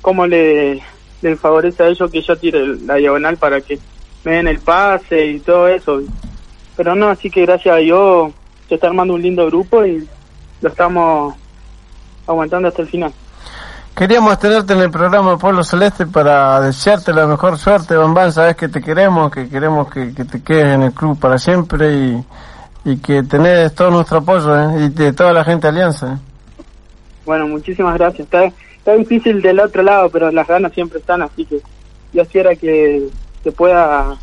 [0.00, 0.80] cómo le,
[1.20, 3.78] le favorece a ellos que yo tire el- la diagonal para que
[4.24, 6.00] me den el pase y todo eso.
[6.76, 8.32] Pero no, así que gracias a Dios
[8.68, 10.08] se está armando un lindo grupo y
[10.62, 11.34] lo estamos
[12.26, 13.12] aguantando hasta el final.
[13.96, 18.32] Queríamos tenerte en el programa Pueblo Celeste para desearte la mejor suerte, Bambán.
[18.32, 22.22] Sabes que te queremos, que queremos que, que te quedes en el club para siempre
[22.84, 24.86] y, que tenés todo nuestro apoyo ¿eh?
[24.86, 26.14] y de toda la gente de Alianza.
[26.14, 26.16] ¿eh?
[27.26, 28.20] Bueno, muchísimas gracias.
[28.20, 28.44] Está,
[28.76, 31.60] está difícil del otro lado, pero las ganas siempre están, así que
[32.12, 33.08] yo quiera que,
[33.44, 34.16] que pueda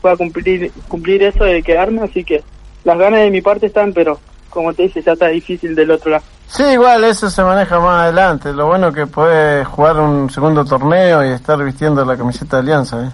[0.00, 2.42] pueda cumplir cumplir eso de quedarme, así que
[2.84, 4.20] las ganas de mi parte están, pero
[4.50, 6.24] como te dice, ya está difícil del otro lado.
[6.48, 8.52] Sí, igual eso se maneja más adelante.
[8.52, 13.04] Lo bueno que puedes jugar un segundo torneo y estar vistiendo la camiseta de Alianza.
[13.04, 13.10] ¿eh?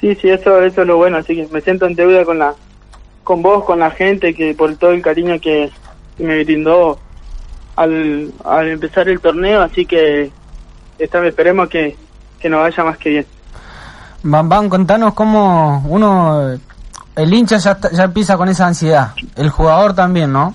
[0.00, 2.54] Sí, sí, eso, eso es lo bueno, así que me siento en deuda con la
[3.24, 5.70] con vos, con la gente, que por todo el cariño que,
[6.16, 6.98] que me brindó
[7.76, 10.32] al, al empezar el torneo, así que
[10.98, 11.96] esta vez esperemos que,
[12.40, 13.26] que nos vaya más que bien.
[14.22, 16.58] Bam Bam, contanos cómo uno,
[17.14, 20.54] el hincha ya, está- ya empieza con esa ansiedad, el jugador también, ¿no?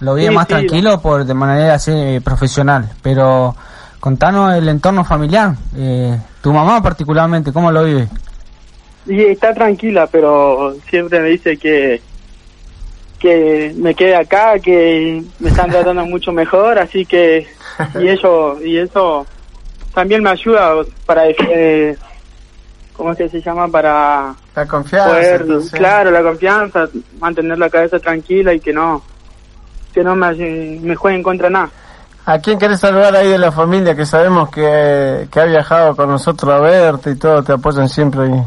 [0.00, 0.52] Lo vive Sí, más sí.
[0.54, 3.54] tranquilo por de manera así, eh, profesional, pero
[4.00, 8.08] contanos el entorno familiar, eh, tu mamá particularmente, ¿cómo lo vive?
[9.06, 12.00] Y está tranquila, pero siempre me dice que
[13.18, 17.46] que me quede acá, que me están tratando mucho mejor, así que
[18.00, 19.26] y eso y eso
[19.94, 20.72] también me ayuda
[21.06, 21.96] para eh,
[22.96, 23.68] ¿cómo es que se llama?
[23.68, 25.08] Para La confianza.
[25.10, 25.70] poder, entonces.
[25.70, 26.88] claro, la confianza,
[27.20, 29.02] mantener la cabeza tranquila y que no
[29.92, 30.34] que no me,
[30.80, 31.70] me juegue en contra nada.
[32.24, 36.08] ¿A quién querés saludar ahí de la familia que sabemos que, que ha viajado con
[36.08, 37.42] nosotros a verte y todo?
[37.42, 38.42] Te apoyan siempre ahí.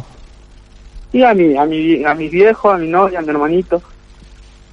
[1.12, 3.82] Y a mi, a mi, a mis viejos, a mi novia, a mi hermanito,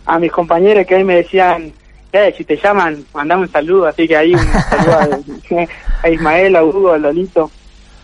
[0.07, 1.73] a mis compañeros que ahí me decían,
[2.13, 5.69] eh, si te llaman, mandame un saludo, así que ahí un saludo a,
[6.07, 7.51] a Ismael, a Hugo, a Lolito.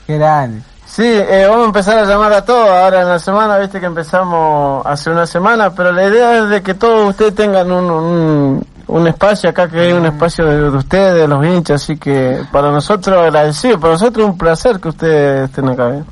[0.06, 0.62] Qué grande.
[0.88, 3.86] Sí, eh, vamos a empezar a llamar a todos ahora en la semana, viste que
[3.86, 8.66] empezamos hace una semana, pero la idea es de que todos ustedes tengan un, un,
[8.86, 12.40] un espacio acá, que hay un espacio de, de ustedes, de los hinchas, así que
[12.50, 15.94] para nosotros agradecido, para nosotros es un placer que ustedes estén acá.
[15.94, 16.02] ¿eh?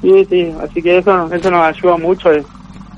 [0.00, 2.46] Sí, sí, así que eso, eso nos ayuda mucho, es,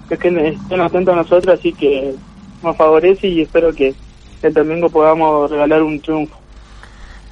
[0.08, 2.14] es que estén atentos a nosotros, así que
[2.62, 3.94] nos favorece y espero que
[4.42, 6.39] el domingo podamos regalar un triunfo.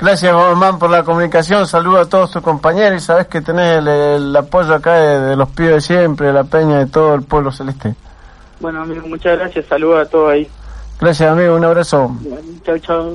[0.01, 1.66] Gracias, Juan, por la comunicación.
[1.66, 5.36] Saludo a todos tus compañeros y sabes que tenés el, el apoyo acá de, de
[5.36, 7.94] los pibes de siempre, de la peña, de todo el pueblo celeste.
[8.61, 10.49] Bueno, amigo, muchas gracias, saludos a todos ahí.
[11.01, 11.57] Gracias, amigo.
[11.57, 12.16] Un abrazo.
[12.64, 13.12] Chao, chao.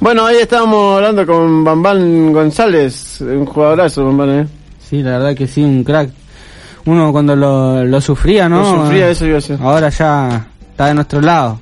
[0.00, 4.48] Bueno, ahí estábamos hablando con Bambán González, un jugadorazo, Bambán, ¿eh?
[4.80, 6.10] Sí, la verdad que sí, un crack.
[6.86, 8.62] Uno cuando lo, lo sufría, ¿no?
[8.62, 9.58] Lo sufría, eso a ser.
[9.60, 11.60] Ahora ya está de nuestro lado.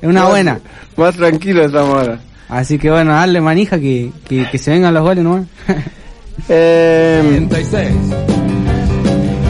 [0.00, 0.58] Es una buena.
[0.96, 2.18] Más tranquilo estamos ahora.
[2.48, 5.46] Así que bueno, darle manija que, que, que se vengan los goles, ¿no?
[6.48, 7.46] Eh,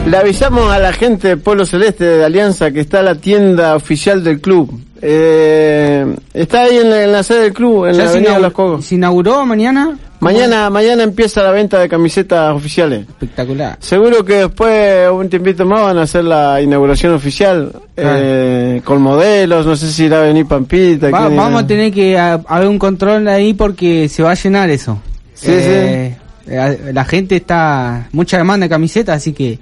[0.07, 4.23] le avisamos a la gente de Polo Celeste de Alianza que está la tienda oficial
[4.23, 4.79] del club.
[5.01, 8.39] Eh, está ahí en la, en la sede del club, en Ya la avenida de
[8.39, 8.85] Los Cogos.
[8.85, 9.97] se inauguró mañana.
[10.33, 13.01] Mañana, mañana empieza la venta de camisetas oficiales.
[13.07, 13.77] Espectacular.
[13.79, 19.65] Seguro que después, un tiempito más, van a hacer la inauguración oficial eh, con modelos.
[19.65, 21.09] No sé si irá a venir Pampita.
[21.09, 21.29] Va- irá.
[21.29, 24.99] vamos a tener que a- haber un control ahí porque se va a llenar eso.
[25.33, 26.17] Sí, Eh,
[26.47, 28.07] eh, La gente está.
[28.11, 29.59] Mucha demanda de camisetas, así que.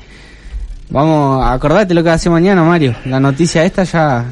[0.89, 2.93] Vamos, acordate lo que hacer mañana, Mario.
[3.05, 4.26] La noticia esta ya.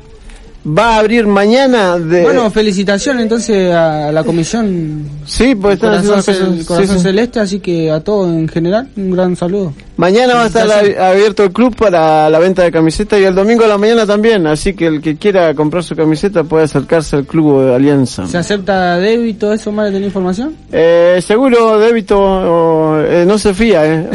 [0.64, 2.22] Va a abrir mañana de.
[2.22, 5.09] Bueno, felicitaciones entonces a la comisión.
[5.26, 6.99] sí, pues están Corazón, haciendo cosas- Corazón sí, sí.
[7.03, 9.74] Celeste, así que a todos en general, un gran saludo.
[9.97, 13.64] Mañana va a estar abierto el club para la venta de camisetas y el domingo
[13.64, 14.45] a la mañana también.
[14.45, 18.28] Así que el que quiera comprar su camiseta puede acercarse al club de Alianza.
[18.28, 19.93] ¿Se acepta débito, eso, Mario?
[19.93, 20.55] ¿Tenés información?
[20.72, 24.09] Eh, seguro débito o, eh, no se fía, ¿eh?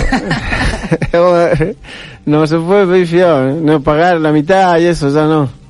[2.27, 3.59] no se puede pedir fiado, ¿eh?
[3.61, 5.66] No pagar la mitad y eso ya no.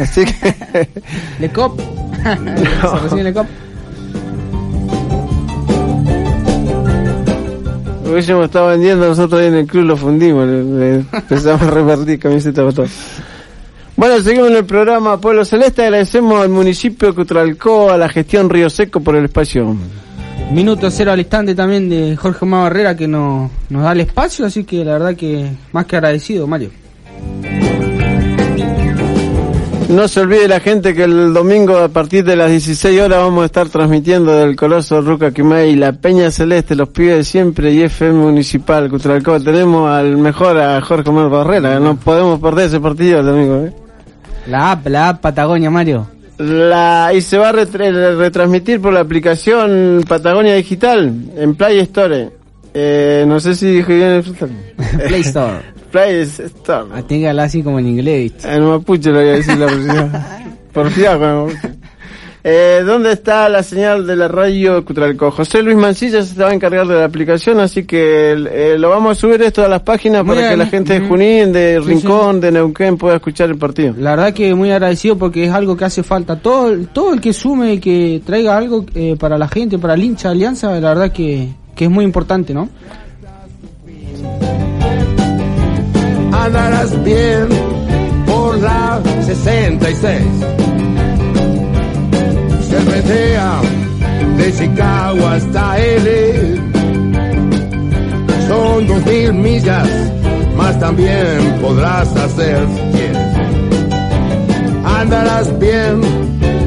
[0.00, 0.88] Así que...
[1.40, 1.78] ¿Le cop?
[1.80, 3.46] ¿Se recibe le cop?
[8.04, 12.18] Hubiésemos estado vendiendo nosotros ahí en el club, lo fundimos, le- le empezamos a repartir
[12.18, 12.90] camisetas para todos.
[13.96, 18.50] Bueno, seguimos en el programa Pueblo Celeste, agradecemos al municipio que Cutralcó, a la gestión
[18.50, 19.74] Río Seco por el espacio.
[20.50, 24.44] Minuto cero al instante también de Jorge Omar Barrera que nos, nos da el espacio,
[24.44, 26.70] así que la verdad que más que agradecido, Mario.
[29.88, 33.42] No se olvide la gente que el domingo a partir de las 16 horas vamos
[33.42, 37.82] a estar transmitiendo del Coloso Ruca Quimay, la Peña Celeste, los pibes de siempre y
[37.82, 39.38] FM Municipal Cutralcó.
[39.40, 43.64] Tenemos al mejor, a Jorge Omar Barrera, no podemos perder ese partido el domingo.
[43.66, 43.72] ¿eh?
[44.46, 46.06] La app, la app Patagonia, Mario.
[46.38, 52.30] La, y se va a retra- retransmitir por la aplicación Patagonia Digital en Play Store.
[52.72, 54.22] Eh, no sé si dije bien el
[55.08, 55.60] Play Store.
[55.92, 56.88] Play Store.
[56.92, 58.32] Ah, tiene que hablar así como en inglés.
[58.32, 58.52] ¿viste?
[58.52, 60.28] En mapuche lo voy a decir la próxima.
[60.72, 61.82] Porfiado con el mapuche.
[62.44, 65.30] Eh, ¿Dónde está la señal de la radio Cutralco?
[65.30, 69.12] José Luis Mancilla se va a encargar de la aplicación, así que eh, lo vamos
[69.12, 71.06] a subir esto a las páginas Muy para que la gente de.
[71.06, 73.94] Junín, de Sí, Rincón, de Neuquén pueda escuchar el partido.
[73.96, 76.34] La verdad que muy agradecido porque es algo que hace falta.
[76.34, 80.02] Todo, todo el que sume y que traiga algo eh, para la gente, para el
[80.02, 82.68] hincha de Alianza, la verdad que, que es muy importante, ¿no?
[86.44, 87.48] Andarás bien
[88.26, 90.22] por la 66.
[92.68, 93.60] Cervetea
[94.38, 96.60] de Chicago hasta L.
[98.48, 99.88] Son dos mil millas,
[100.56, 102.66] más también podrás hacer.
[104.84, 106.00] Andarás bien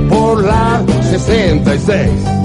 [0.09, 2.44] por la 66.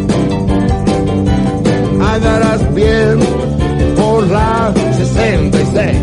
[2.13, 3.19] andarás bien
[3.95, 5.97] por la 66.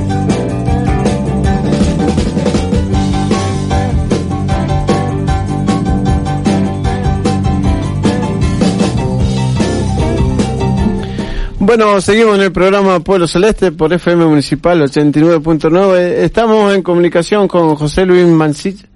[11.61, 15.99] Bueno, seguimos en el programa Pueblo Celeste por FM Municipal 89.9.
[15.99, 18.88] Estamos en comunicación con José Luis Mancilla.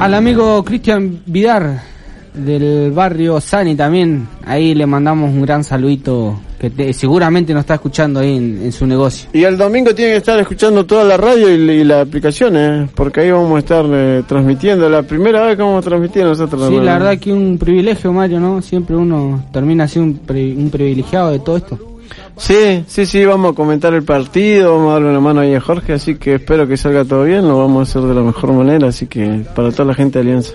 [0.00, 1.91] Al amigo Cristian Vidar
[2.34, 7.74] del barrio Sani también, ahí le mandamos un gran saludito que te- seguramente nos está
[7.74, 9.28] escuchando ahí en, en su negocio.
[9.32, 12.88] Y el domingo tiene que estar escuchando toda la radio y, y la aplicación, ¿eh?
[12.94, 14.88] porque ahí vamos a estar eh, transmitiendo.
[14.88, 16.68] La primera vez que vamos a transmitir nosotros.
[16.68, 18.62] Sí, la verdad que un privilegio, Mario, ¿no?
[18.62, 21.78] Siempre uno termina siendo un, pri- un privilegiado de todo esto.
[22.36, 25.60] Sí, sí, sí, vamos a comentar el partido, vamos a darle una mano ahí a
[25.60, 28.52] Jorge, así que espero que salga todo bien, lo vamos a hacer de la mejor
[28.52, 30.52] manera, así que para toda la gente de Alianza.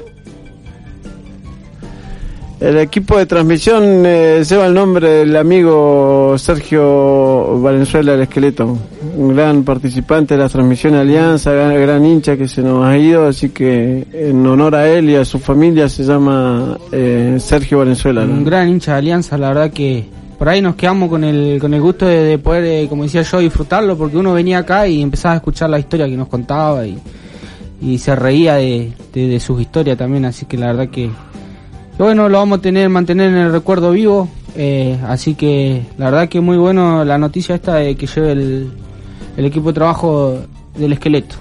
[2.60, 8.78] El equipo de transmisión eh, lleva el nombre del amigo Sergio Valenzuela el Esqueleto,
[9.16, 13.49] un gran participante de las transmisiones Alianza, gran, hincha que se nos ha ido, así
[13.49, 18.24] que en honor a él y a su familia se llama eh, Sergio Valenzuela.
[18.24, 20.05] Un gran hincha de Alianza, la verdad que
[20.39, 23.22] por ahí nos quedamos con el, con el gusto de, de poder, eh, como decía
[23.22, 26.88] yo, disfrutarlo, porque uno venía acá y empezaba a escuchar la historia que nos contaba
[26.88, 26.97] y,
[27.82, 31.10] y se reía de, de, sus historias también, así que la verdad que
[32.06, 36.30] bueno, lo vamos a tener, mantener en el recuerdo vivo, eh, así que la verdad
[36.30, 38.72] que muy bueno la noticia esta de que lleve el,
[39.36, 40.38] el equipo de trabajo
[40.76, 41.36] del esqueleto.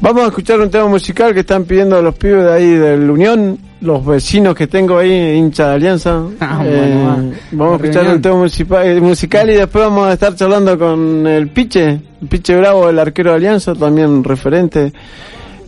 [0.00, 3.58] Vamos a escuchar un tema musical que están pidiendo los pibes de ahí del Unión,
[3.86, 6.22] los vecinos que tengo ahí, hincha de Alianza.
[6.40, 10.12] Ah, Eh, bueno, vamos a escuchar un tema musipa- eh, musical y después vamos a
[10.12, 14.92] estar charlando con el Piche, el Piche Bravo, el arquero de Alianza, también referente.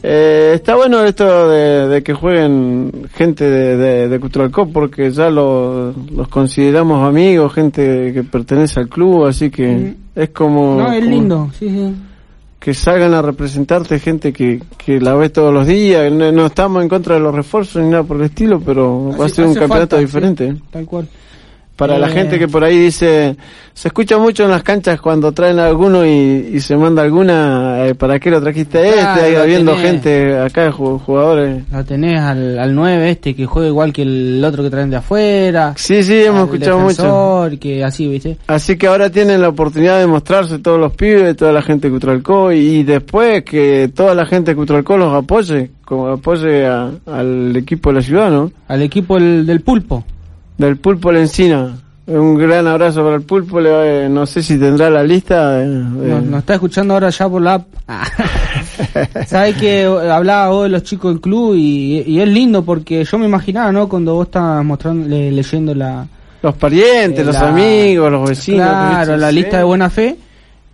[0.02, 4.20] Eh, está bueno esto de, de que jueguen gente de, de, de
[4.72, 10.76] porque ya lo- los consideramos amigos, gente que pertenece al club, así que es como...
[10.76, 11.94] No, es como- lindo, sí, sí.
[12.58, 16.10] Que salgan a representarte gente que, que la ves todos los días.
[16.12, 19.26] No, no estamos en contra de los refuerzos ni nada por el estilo, pero va
[19.26, 20.52] a ser un campeonato falta, diferente.
[20.52, 21.08] sí, tal cual.
[21.78, 23.36] Para la gente que por ahí dice,
[23.72, 27.86] se escucha mucho en las canchas cuando traen a alguno y, y se manda alguna,
[27.86, 29.00] eh, ¿para qué lo trajiste este?
[29.00, 31.62] Ahí habiendo gente acá, ju- jugadores.
[31.72, 34.96] Lo tenés al, al 9 este que juega igual que el otro que traen de
[34.96, 35.72] afuera.
[35.76, 37.58] Sí, sí, hemos escuchado mucho.
[37.60, 38.36] que así, ¿viste?
[38.48, 41.94] Así que ahora tienen la oportunidad de mostrarse todos los pibes, toda la gente de
[41.94, 47.54] Cutralcó y después que toda la gente de Cutralcó los apoye, como apoye a- al
[47.56, 48.50] equipo de la ciudad, ¿no?
[48.66, 50.04] Al equipo del, del pulpo.
[50.58, 51.76] Del Pulpo La Encina.
[52.06, 53.60] Un gran abrazo para el Pulpo.
[53.60, 55.50] le va- no sé si tendrá la lista.
[55.58, 57.66] de- de- Nos, nos está escuchando ahora ya por la app.
[59.26, 63.04] Sabes que eh, hablaba vos de los chicos del club y, y es lindo porque
[63.04, 63.88] yo me imaginaba, ¿no?
[63.88, 66.06] Cuando vos estabas mostrando, le- leyendo la,
[66.42, 68.66] Los parientes, Eh, los la- amigos, los vecinos.
[68.68, 70.16] claro, la lista de buena fe,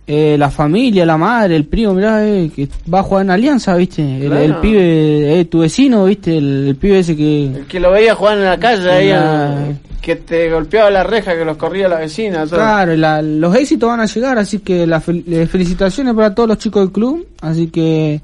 [0.07, 3.75] eh, la familia, la madre, el primo, mirá, eh, que va a jugar en Alianza,
[3.75, 4.01] ¿viste?
[4.21, 4.41] El, Claro.
[4.43, 6.37] el pibe, eh, tu vecino, ¿viste?
[6.37, 7.45] El, el pibe ese que...
[7.45, 9.67] El que lo veía jugar en la calle, ahí, La-
[10.01, 12.45] que te golpeaba la reja, que los corría la vecina.
[12.45, 12.57] todo.
[12.59, 16.49] Claro, la- los éxitos van a llegar, así que las fel- eh, felicitaciones para todos
[16.49, 18.21] los chicos del club, así que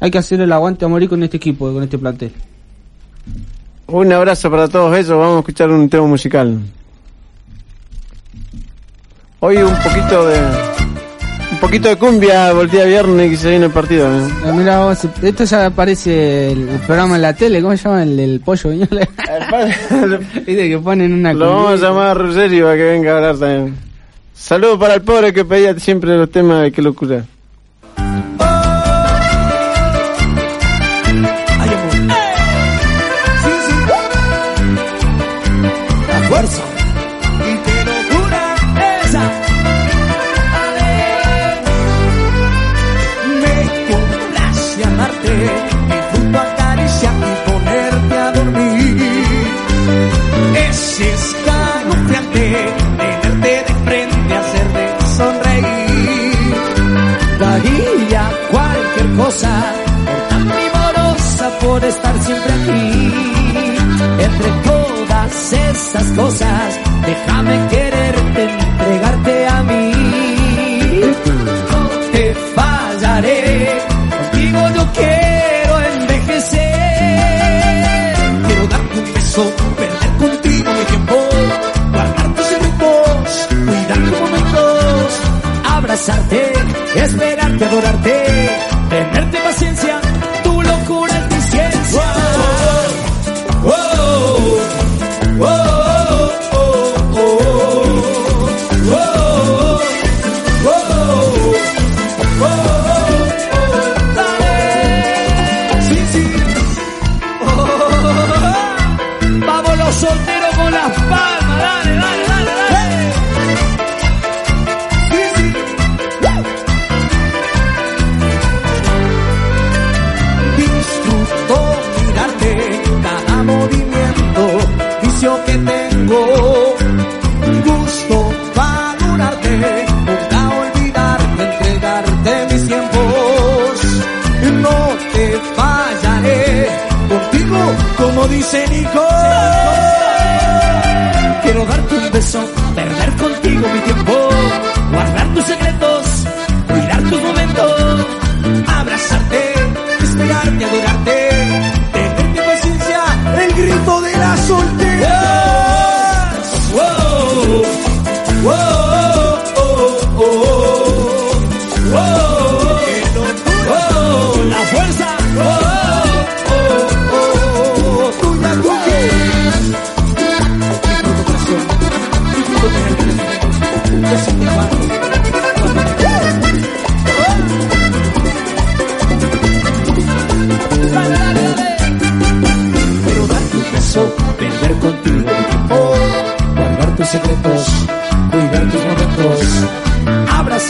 [0.00, 2.32] hay que hacer el aguante a morir con este equipo, con este plantel.
[3.86, 5.10] Un abrazo para todos ellos.
[5.10, 6.58] Vamos a escuchar un tema musical.
[9.40, 10.79] Hoy un poquito de.
[11.60, 14.08] Un poquito de cumbia día viernes que se viene el partido.
[14.10, 14.28] ¿eh?
[14.46, 18.02] Eh, mira vos, esto ya aparece el, el programa en la tele, ¿cómo se llama?
[18.02, 19.06] El, el pollo viñola.
[20.34, 23.36] Viste que ponen una Lo vamos a llamar a Ruggeri para que venga a hablar
[23.36, 23.76] también.
[24.34, 27.24] Saludos para el pobre que pedía siempre los temas de qué locura.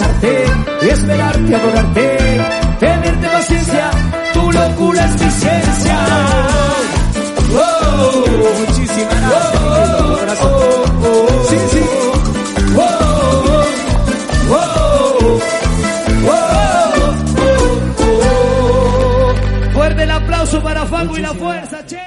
[0.00, 0.44] besarte,
[0.82, 2.18] esperarte, adorarte,
[2.78, 3.90] tenerte paciencia,
[4.32, 5.98] tu locura es mi ciencia.
[7.52, 8.24] Oh,
[8.60, 10.60] muchísimas gracias, oh, corazón.
[19.72, 20.86] Fuerte el aplauso para
[21.16, 21.99] y la fuerza, che.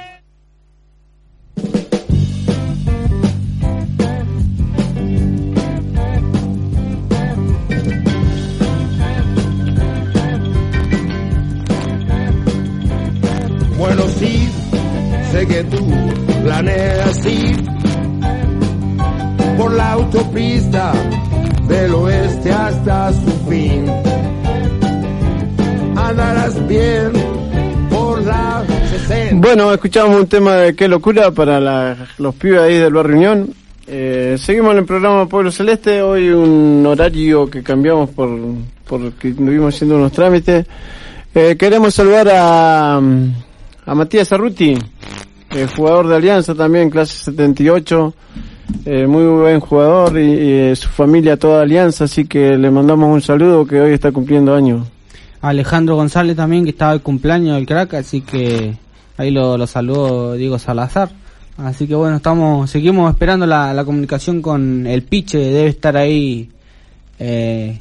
[22.50, 23.86] Hasta su fin.
[25.96, 27.12] Andarás bien
[27.90, 29.46] por la 60.
[29.46, 33.54] Bueno, escuchamos un tema de qué locura para los pibes ahí del barrio Unión.
[33.86, 36.02] Eh, seguimos en el programa Pueblo Celeste.
[36.02, 38.30] Hoy un horario que cambiamos por
[38.86, 40.66] porque estuvimos haciendo unos trámites.
[41.34, 44.76] Eh, queremos saludar a, a Matías Arruti,
[45.50, 48.14] eh, jugador de Alianza también, clase 78.
[48.86, 53.12] Eh, muy buen jugador y, y, eh, su familia toda Alianza, así que le mandamos
[53.12, 54.86] un saludo que hoy está cumpliendo años.
[55.40, 58.76] Alejandro González también, que estaba el cumpleaños del crack, así que
[59.16, 61.10] ahí lo, lo saludó Diego Salazar.
[61.56, 66.50] Así que bueno, estamos, seguimos esperando la, la comunicación con el piche, debe estar ahí,
[67.18, 67.78] eh,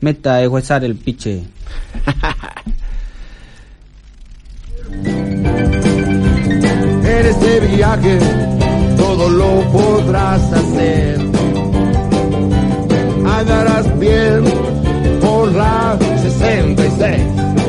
[0.00, 1.42] meta de huesar el piche.
[7.06, 8.18] En este viaje
[8.96, 11.18] todo lo podrás hacer.
[13.26, 14.44] Andarás bien
[15.20, 17.63] por la 66.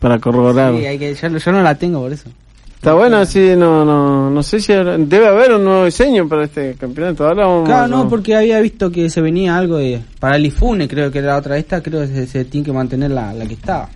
[0.00, 0.74] para corroborar.
[0.76, 2.28] Sí, hay que, yo, yo no la tengo por eso.
[2.74, 6.74] Está buena, sí, no, no, no sé si debe haber un nuevo diseño para este
[6.74, 7.26] campeonato.
[7.26, 10.02] Ahora vamos Claro, no, porque había visto que se venía algo de...
[10.20, 12.72] Para el IFUNE, creo que era la otra esta, creo que se, se tiene que
[12.72, 13.88] mantener la, la que estaba.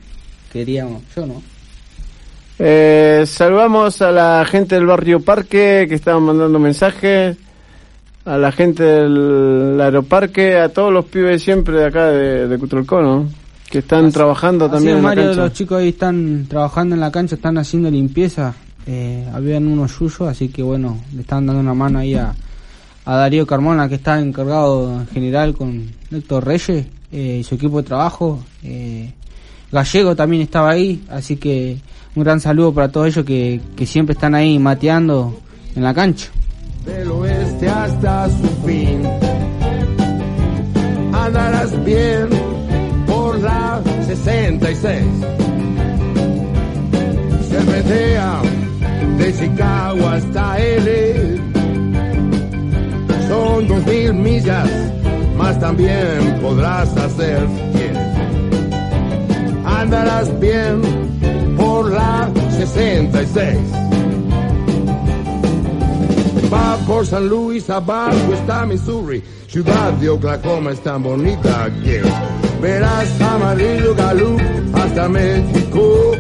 [0.51, 1.43] Queríamos, yo no.
[2.59, 7.37] Eh, saludamos a la gente del barrio Parque que estaban mandando mensajes,
[8.24, 12.58] a la gente del aeroparque, a todos los pibes siempre de acá de, de.
[13.70, 15.42] Que están trabajando también es, en la cancha.
[15.42, 18.54] los chicos ahí están trabajando en la cancha, están haciendo limpieza.
[18.86, 22.34] Eh, habían unos yuyos, así que bueno, le están dando una mano ahí a,
[23.04, 27.82] a Darío Carmona, que está encargado en general con Héctor Reyes eh, y su equipo
[27.82, 28.42] de trabajo.
[28.62, 29.12] Eh,
[29.70, 31.78] Gallego también estaba ahí, así que
[32.14, 35.38] un gran saludo para todos ellos que, que siempre están ahí mateando
[35.76, 36.28] en la cancha.
[36.89, 39.03] Del oeste hasta su fin.
[41.12, 42.28] Andarás bien
[43.07, 45.05] por la 66.
[47.51, 48.41] Cervetea
[49.18, 51.39] de Chicago hasta L.
[53.28, 54.70] Son dos mil millas,
[55.36, 58.09] más también podrás hacer quieres.
[59.64, 60.80] Andarás bien
[61.57, 63.59] por la 66
[66.53, 72.03] va por San Luis, abajo está Missouri, ciudad de Oklahoma es tan bonita que
[72.61, 74.36] verás amarillo galú
[74.72, 76.12] hasta México.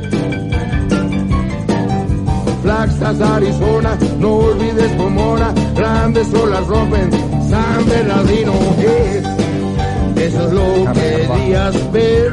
[2.62, 7.10] Flaxas, Arizona, no olvides Pomona, grandes olas rompen
[7.48, 8.52] San Bernardino.
[10.16, 12.27] Eso es lo que querías ver.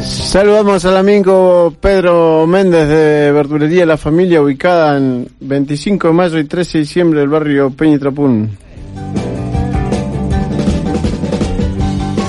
[0.00, 6.44] Saludamos al amigo Pedro Méndez de Verdulería La Familia, ubicada en 25 de mayo y
[6.44, 8.50] 13 de diciembre del barrio Peñitrapún.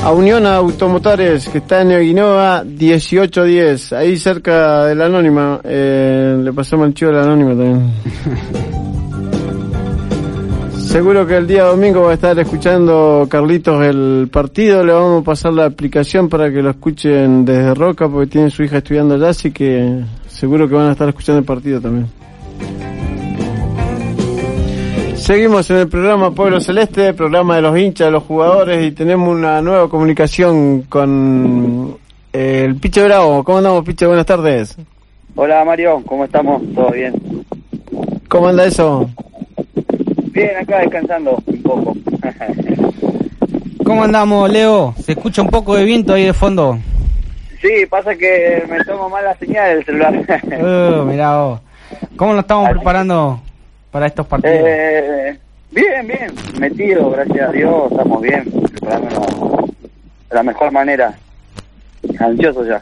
[0.04, 5.60] A Unión Automotores, que está en Eguinoa 1810, ahí cerca del Anónima.
[5.64, 7.94] Eh, le pasamos el chivo del Anónima también.
[10.92, 14.84] Seguro que el día domingo va a estar escuchando Carlitos el partido.
[14.84, 18.62] Le vamos a pasar la aplicación para que lo escuchen desde Roca, porque tiene su
[18.62, 22.08] hija estudiando allá, así que seguro que van a estar escuchando el partido también.
[25.16, 29.30] Seguimos en el programa Pueblo Celeste, programa de los hinchas, de los jugadores, y tenemos
[29.30, 31.96] una nueva comunicación con
[32.34, 33.46] eh, el Piche Bravo.
[33.46, 34.06] ¿Cómo andamos, Piche?
[34.08, 34.76] Buenas tardes.
[35.36, 36.62] Hola Mario, ¿cómo estamos?
[36.76, 37.14] ¿Todo bien?
[38.28, 39.10] ¿Cómo anda eso?
[40.32, 41.96] Bien, acá descansando un poco.
[43.84, 44.96] ¿Cómo andamos, Leo?
[45.04, 46.80] Se escucha un poco de viento ahí de fondo.
[47.62, 50.14] sí, pasa que me tomo mal la señal del celular.
[50.16, 51.60] Uh, mirá vos.
[52.16, 53.42] ¿Cómo nos estamos preparando
[53.92, 54.60] para estos partidos?
[54.66, 55.38] Eh,
[55.72, 59.66] bien, bien, metido, gracias a Dios, estamos bien, preparándonos
[60.30, 61.14] de la mejor manera.
[62.20, 62.82] Ansioso ya.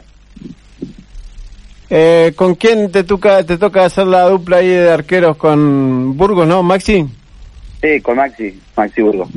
[1.88, 5.36] Eh, ¿Con quién te toca, te toca hacer la dupla ahí de arqueros?
[5.36, 7.08] ¿Con Burgos, no, Maxi?
[7.80, 9.28] Sí, con Maxi, Maxi Burgo.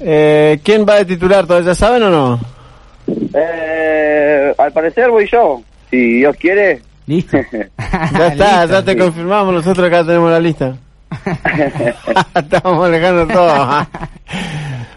[0.00, 1.46] Eh, ¿Quién va de titular?
[1.46, 2.40] ¿Todavía saben o no?
[3.34, 6.80] Eh, al parecer voy yo, si Dios quiere.
[7.06, 7.38] Listo.
[8.12, 10.76] Ya está, ya te confirmamos, nosotros acá tenemos la lista.
[12.34, 13.86] Estamos manejando todo.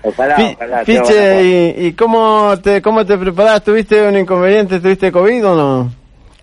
[0.04, 0.84] Ojalá, ojalá.
[0.84, 3.64] Piche, una ¿y, y cómo, te, cómo te preparás?
[3.64, 4.80] ¿Tuviste un inconveniente?
[4.80, 5.92] ¿Tuviste COVID o no?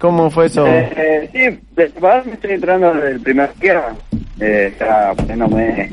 [0.04, 0.66] ¿Cómo fue eso?
[0.66, 3.86] Eh, eh, sí, me estoy entrando desde el primer día.
[4.38, 5.88] Eh, está poniéndome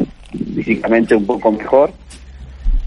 [0.54, 1.94] físicamente un poco mejor.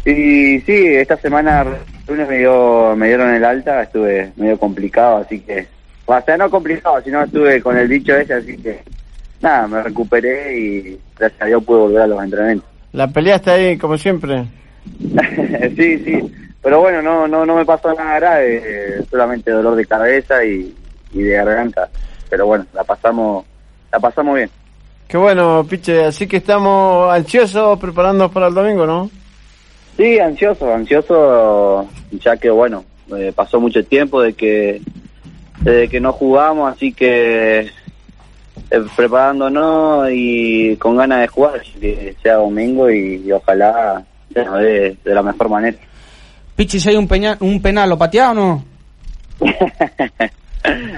[0.04, 5.24] Y sí, esta semana el lunes me, dio, me dieron el alta, estuve medio complicado,
[5.24, 5.66] así que...
[6.04, 8.80] O sea, no complicado, sino estuve con el bicho ese, así que...
[9.40, 12.68] Nada, me recuperé y gracias a Dios pude volver a los entrenamientos.
[12.92, 14.44] La peleaste ahí, como siempre.
[15.74, 16.32] sí, sí.
[16.62, 20.74] Pero bueno, no, no, no me pasó nada grave, eh, solamente dolor de cabeza y,
[21.14, 21.88] y de garganta.
[22.28, 23.44] Pero bueno, la pasamos,
[23.92, 24.50] la pasamos bien.
[25.08, 26.04] Qué bueno, Piche.
[26.04, 29.10] Así que estamos ansiosos preparándonos para el domingo, ¿no?
[29.96, 32.84] Sí, ansioso, ansioso, ya que bueno,
[33.16, 34.82] eh, pasó mucho tiempo de que
[35.60, 42.34] desde que no jugamos, así que eh, preparándonos y con ganas de jugar, que sea
[42.36, 44.02] domingo y, y ojalá
[44.32, 45.78] se nos dé de la mejor manera.
[46.56, 48.64] Pichi, si hay un, peña- un penal, ¿lo pateado o no?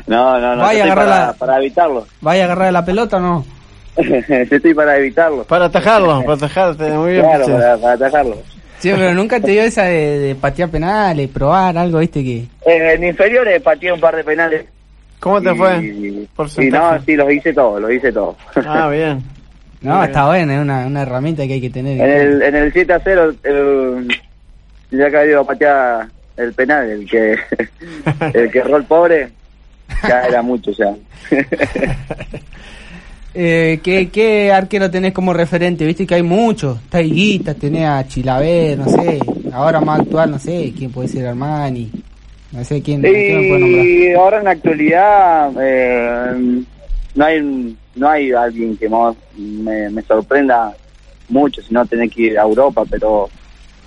[0.06, 2.06] No, no, no, Vaya, yo estoy agarra para, la- para evitarlo.
[2.20, 3.44] ¿Vaya a agarrar la pelota o no?
[3.96, 5.44] Yo estoy para evitarlo.
[5.44, 6.90] Para atajarlo, para atajarte.
[6.90, 8.36] Muy bien, Claro, para, para atajarlo.
[8.78, 12.40] Sí, pero nunca te dio esa de, de patear penales, probar algo, viste que...
[12.66, 14.66] Eh, en inferiores pateé un par de penales.
[15.18, 15.78] ¿Cómo te y- fue?
[15.78, 16.98] Y, Porcentaje.
[16.98, 18.36] no, sí, los hice todos, los hice todos.
[18.66, 19.22] Ah, bien.
[19.82, 22.00] No, está bueno, es una, una herramienta que hay que tener.
[22.00, 24.08] En el, en el 7 a 0, el,
[24.90, 27.36] ya que había ido a patear el penal, el que
[28.34, 29.28] el que erró el pobre,
[30.08, 30.94] ya era mucho ya.
[33.38, 35.84] Eh, ¿qué, ¿Qué arquero tenés como referente?
[35.84, 36.78] Viste que hay muchos.
[36.78, 39.18] Está Higuita, tenés a Chilaver, no sé.
[39.52, 40.72] Ahora más actual, no sé.
[40.74, 41.90] ¿Quién puede ser Armani?
[42.52, 43.84] No sé quién, quién me puede nombrar.
[43.84, 46.62] y ahora en la actualidad eh,
[47.14, 50.72] no hay no hay alguien que más me, me sorprenda
[51.28, 53.28] mucho, sino tener que ir a Europa, pero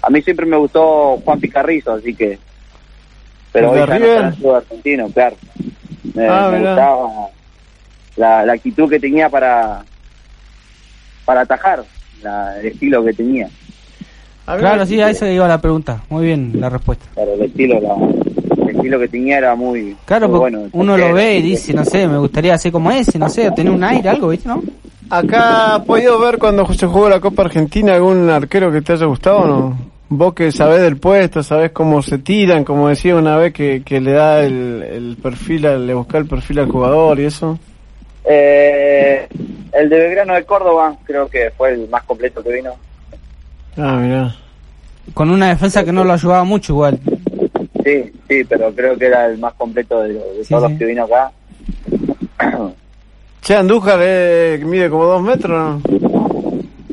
[0.01, 2.37] a mí siempre me gustó Juan Picarrizo, así que...
[3.51, 4.09] Pero ¿El hoy ya no River?
[4.09, 5.35] está en el fútbol argentino, claro.
[6.13, 6.71] Me, Ah, me mirá.
[6.71, 7.09] gustaba
[8.17, 9.81] la, la actitud que tenía para
[11.25, 11.83] para atajar,
[12.23, 13.47] la, el estilo que tenía.
[14.45, 16.01] Claro, sí, a eso iba la pregunta.
[16.09, 17.05] Muy bien la respuesta.
[17.13, 20.69] Claro, el estilo, la- el estilo que tenía era muy, Claro, muy porque bueno.
[20.73, 23.71] uno lo ve y dice, no sé, me gustaría ser como ese, no sé, tener
[23.71, 24.63] un aire, algo, ¿viste, no?
[25.11, 29.05] Acá has podido ver cuando se jugó la Copa Argentina algún arquero que te haya
[29.05, 29.77] gustado o no?
[30.11, 34.01] Vos que sabés del puesto, sabés cómo se tiran, como decía una vez que, que
[34.01, 37.59] le da el, el perfil, al- le busca el perfil al jugador y eso.
[38.25, 39.27] Eh,
[39.71, 42.71] el de Belgrano de Córdoba, creo que fue el más completo que vino.
[43.77, 44.35] Ah, mirá.
[45.13, 46.99] Con una defensa que no lo ayudaba mucho igual.
[47.83, 50.69] Sí, sí, pero creo que era el más completo de, de Sí, todos sí.
[50.71, 51.31] los que vino acá.
[53.41, 55.91] Che, Andújar eh, mide como dos metros, ¿no?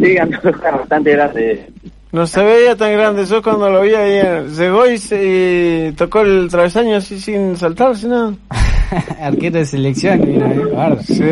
[0.01, 1.67] Sí, Andújar bastante grande.
[2.13, 3.27] No se veía tan grande.
[3.27, 7.57] Yo cuando lo vi ahí, eh, llegó y, se- y tocó el travesaño así sin
[7.57, 8.37] saltarse, ¿no?
[9.21, 10.99] arquero de selección que vino, eh.
[11.05, 11.23] Sí.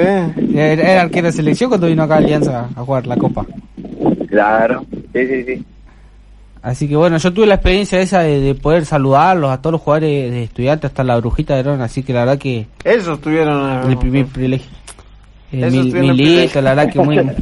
[0.59, 3.47] Era, era arquero de selección cuando vino acá a Alianza a jugar la Copa.
[4.29, 5.65] Claro, sí, sí, sí.
[6.61, 9.81] Así que bueno, yo tuve la experiencia esa de, de poder saludarlos a todos los
[9.83, 13.91] jugadores de estudiantes hasta la brujita de Ron, así que la verdad que Ellos tuvieron...
[13.91, 14.71] el primer privilegio.
[15.63, 17.19] Eh, Mil- Milito, la verdad que muy...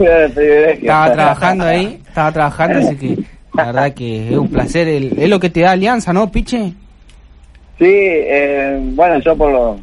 [0.81, 3.19] estaba trabajando ahí, estaba trabajando, así que
[3.55, 6.73] la verdad que es un placer, el- es lo que te da alianza, ¿no, Piche?
[7.79, 9.81] Sí, eh, bueno, yo por lo...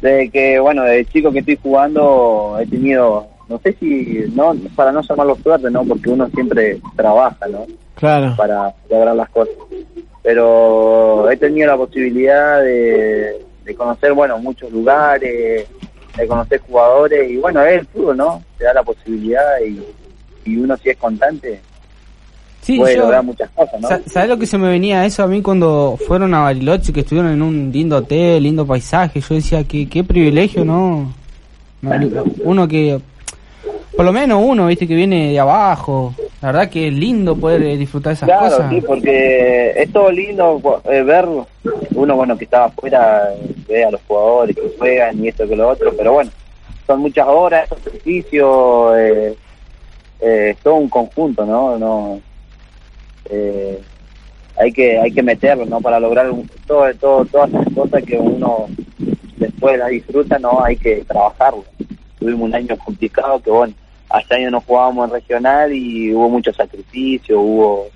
[0.00, 4.92] Desde que, bueno, de chico que estoy jugando he tenido, no sé si, no para
[4.92, 5.84] no llamarlo suerte, ¿no?
[5.84, 7.64] Porque uno siempre trabaja, ¿no?
[7.94, 8.34] Claro.
[8.36, 9.54] Para lograr las cosas.
[10.22, 15.66] Pero he tenido la posibilidad de, de conocer, bueno, muchos lugares,
[16.16, 18.42] de conocer jugadores y, bueno, es el fútbol, ¿no?
[18.58, 19.80] Te da la posibilidad y,
[20.50, 21.60] y uno si es constante
[22.62, 23.88] Sí, puede yo- lograr muchas cosas, ¿no?
[23.88, 27.00] Sa- ¿Sabes lo que se me venía eso a mí cuando fueron a Bariloche, que
[27.00, 29.20] estuvieron en un lindo hotel, lindo paisaje?
[29.20, 30.64] Yo decía, qué, qué privilegio.
[30.64, 31.12] No,
[32.44, 33.00] Uno que,
[33.96, 36.14] por lo menos uno, viste, que viene de abajo.
[36.42, 38.70] La verdad que es lindo poder eh, disfrutar esas Claro, cosas.
[38.70, 41.26] sí, porque es todo lindo eh, ver
[41.94, 43.30] uno, bueno, que estaba afuera,
[43.66, 46.30] ve a los jugadores que juegan y esto que lo otro, pero bueno,
[46.86, 49.34] son muchas horas, sacrificio, eh,
[50.20, 51.78] eh, es todo un conjunto, ¿no?
[51.78, 52.20] no
[53.30, 53.80] eh,
[54.58, 55.80] hay que hay que meterlo, ¿no?
[55.80, 58.66] Para lograr un- todo, todo, todas esas cosas que uno
[59.36, 60.62] después las disfruta, ¿no?
[60.64, 61.64] Hay que trabajarlo.
[62.18, 63.74] Tuvimos un año complicado que, bueno,
[64.08, 67.86] hace años no jugábamos en regional y hubo mucho sacrificio, hubo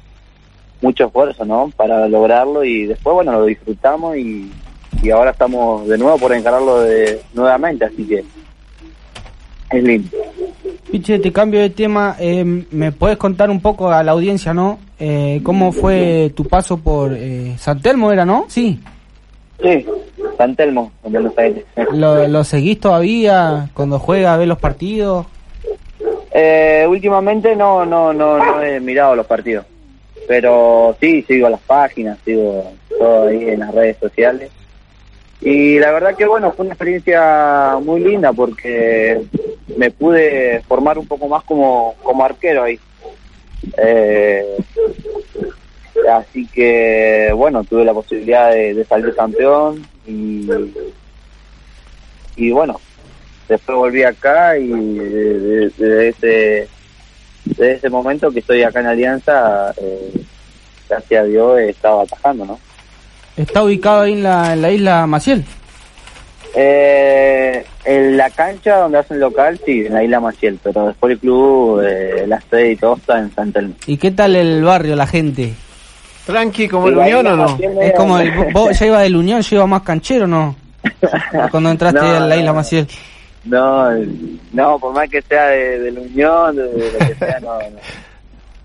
[0.81, 1.71] mucho esfuerzo, ¿no?
[1.77, 4.51] Para lograrlo y después, bueno, lo disfrutamos y,
[5.03, 8.25] y ahora estamos de nuevo por encararlo de, nuevamente, así que
[9.71, 10.09] es lindo.
[10.91, 12.17] Piche, te cambio de tema.
[12.19, 14.79] eh, ¿Me puedes contar un poco a la audiencia, no?
[14.99, 18.47] Eh, ¿Cómo fue tu paso por eh, San Telmo, era, no?
[18.49, 18.81] Sí.
[19.63, 19.87] Sí,
[20.37, 21.65] San Telmo, en Buenos Aires.
[21.93, 25.27] ¿Lo, lo seguís todavía cuando juega, ves los partidos?
[26.33, 29.66] Eh, últimamente no, no, no, no he mirado los partidos,
[30.28, 34.51] pero sí, sigo las páginas, sigo todo ahí en las redes sociales.
[35.41, 39.22] Y la verdad que bueno, fue una experiencia muy linda porque
[39.76, 42.78] me pude formar un poco más como, como arquero ahí.
[43.76, 44.45] Eh,
[46.12, 50.49] así que bueno, tuve la posibilidad de, de salir campeón y,
[52.37, 52.81] y bueno,
[53.51, 56.68] después volví acá y desde de, ese
[57.44, 60.12] desde ese momento que estoy acá en Alianza, eh,
[60.88, 62.59] gracias a Dios he estado atajando, ¿no?
[63.36, 65.44] Está ubicado ahí en la, en la isla Maciel.
[66.55, 71.18] Eh, en la cancha donde hacen local, sí, en la isla Maciel, pero después el
[71.18, 73.74] club, eh, la sede y todo está en San Telmo.
[73.86, 75.53] ¿Y qué tal el barrio, la gente?
[76.26, 77.59] Tranqui, como Sí, el Unión o no.
[77.80, 80.55] Es como el, vos ya iba del Unión, yo iba más canchero, ¿no?
[81.51, 82.55] Cuando entraste No, a la isla no.
[82.55, 82.86] Maciel.
[83.45, 83.91] No,
[84.53, 87.59] no, por más que sea de, de la Unión, de, de lo que sea, no,
[87.59, 87.78] no.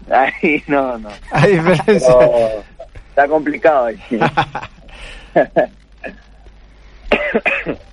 [0.15, 1.09] Ahí no, no.
[1.32, 2.15] Hay diferencia.
[2.19, 2.63] Pero
[3.09, 3.97] está complicado ahí.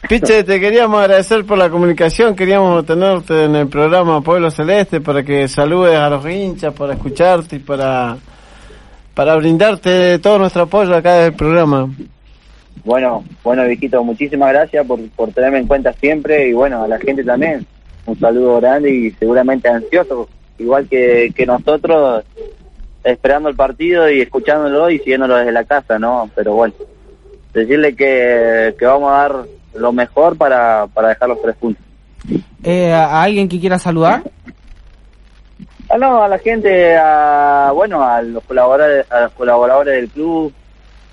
[0.09, 5.22] Piche, te queríamos agradecer por la comunicación, queríamos tenerte en el programa Pueblo Celeste para
[5.22, 8.18] que saludes a los hinchas, para escucharte y para,
[9.14, 11.89] para brindarte todo nuestro apoyo acá del programa.
[12.85, 16.99] Bueno, bueno, viejito, muchísimas gracias por, por tenerme en cuenta siempre y bueno, a la
[16.99, 17.66] gente también.
[18.05, 22.25] Un saludo grande y seguramente ansioso, igual que, que nosotros,
[23.05, 26.29] esperando el partido y escuchándolo y siguiéndolo desde la casa, ¿no?
[26.35, 26.75] Pero bueno,
[27.55, 29.37] decirle que, que vamos a dar
[29.75, 31.85] lo mejor para, para dejar los tres puntos.
[32.64, 34.23] Eh, ¿A a alguien que quiera saludar?
[35.89, 40.53] Ah, no, a la gente, a, bueno, a los colaboradores, a los colaboradores del club,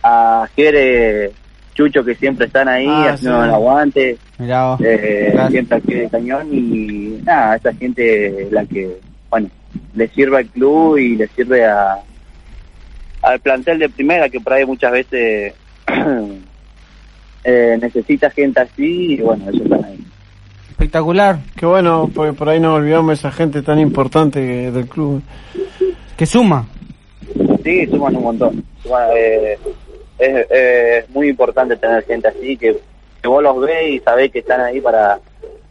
[0.01, 1.31] a Jere,
[1.79, 3.47] Chucho, que siempre están ahí Ah, haciendo sí.
[3.47, 4.81] el aguante, Mirá vos.
[4.83, 8.97] eh, siempre aquí de cañón y nada, esa gente es la que,
[9.29, 9.47] bueno,
[9.95, 11.95] le sirve al club y le sirve a
[13.21, 15.53] al plantel de primera que por ahí muchas veces
[17.45, 19.99] eh, necesita gente así y bueno, ellos están ahí.
[20.71, 21.39] Espectacular.
[21.55, 25.21] Qué bueno, porque por ahí nos olvidamos de esa gente tan importante que- del club.
[26.17, 26.65] Que suma.
[27.63, 28.63] Sí, suman un montón.
[28.83, 29.57] Suman, eh,
[30.19, 32.77] es, es muy importante tener gente así que,
[33.21, 35.17] que vos los ves y sabés que están ahí para,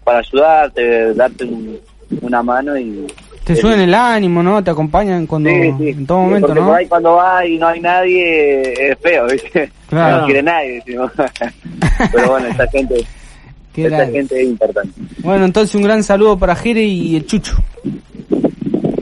[0.05, 1.78] para ayudarte, darte un-
[2.22, 3.07] una mano y...
[3.44, 4.62] Te suben el ánimo, ¿no?
[4.62, 5.88] Te acompañan cuando, Sí, sí.
[5.88, 6.66] en todo momento, porque ¿no?
[6.66, 9.70] por ahí cuando va y no hay nadie es feo, ¿viste?
[9.88, 10.18] Claro.
[10.18, 11.11] No quiere nadie, decimos.
[12.12, 12.96] Pero bueno, esta gente,
[13.76, 14.92] esta gente es importante.
[15.20, 17.55] Bueno, entonces un gran saludo para Jere y el Chucho.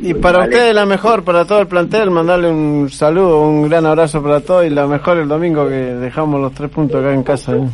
[0.07, 0.55] Y para Vale.
[0.55, 4.65] ustedes la mejor, para todo el plantel, mandarle un saludo, un gran abrazo para todos
[4.65, 7.57] y la mejor el domingo que dejamos los tres puntos acá en casa.
[7.57, 7.69] ¿eh?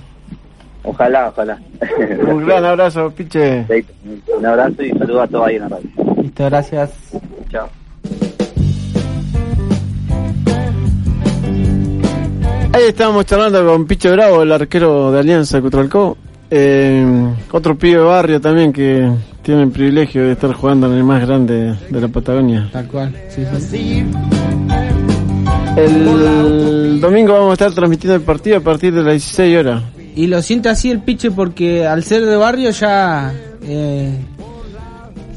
[0.84, 1.58] Ojalá, ojalá.
[2.26, 3.66] Un gran abrazo, Piche.
[4.38, 5.88] Un abrazo y saludo a todos ahí en la radio.
[6.22, 6.90] Listo, gracias.
[7.50, 7.68] Chao.
[12.72, 16.16] Ahí estábamos charlando con Picho Bravo, el arquero de Alianza Cutralcó.
[16.50, 17.04] Eh,
[17.50, 19.10] otro pibe de barrio también que
[19.43, 22.68] tiene el privilegio de estar jugando en el más grande de la Patagonia.
[22.72, 24.05] Tal cual, sí, sí.
[25.76, 29.82] El domingo vamos a estar transmitiendo el partido a partir de las 16 horas.
[30.14, 33.32] Y lo siente así el piche porque al ser de barrio ya
[33.62, 34.14] eh,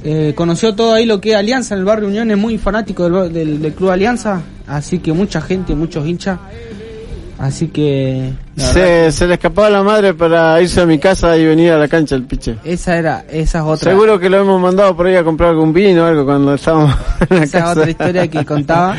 [0.03, 3.09] eh, conoció todo ahí lo que es Alianza en el barrio Unión, es muy fanático
[3.09, 6.39] del, del- del Club Alianza, así que mucha gente, muchos hinchas.
[7.37, 11.71] Así que Se, se le escapaba la madre para irse a mi casa y venir
[11.73, 12.55] a la cancha el piche.
[12.63, 13.91] esa era, esa es otra.
[13.91, 16.95] Seguro que lo hemos mandado por ahí a comprar algún vino o algo cuando estábamos
[17.29, 17.71] en la Esa es casa.
[17.79, 18.95] otra historia que contaba,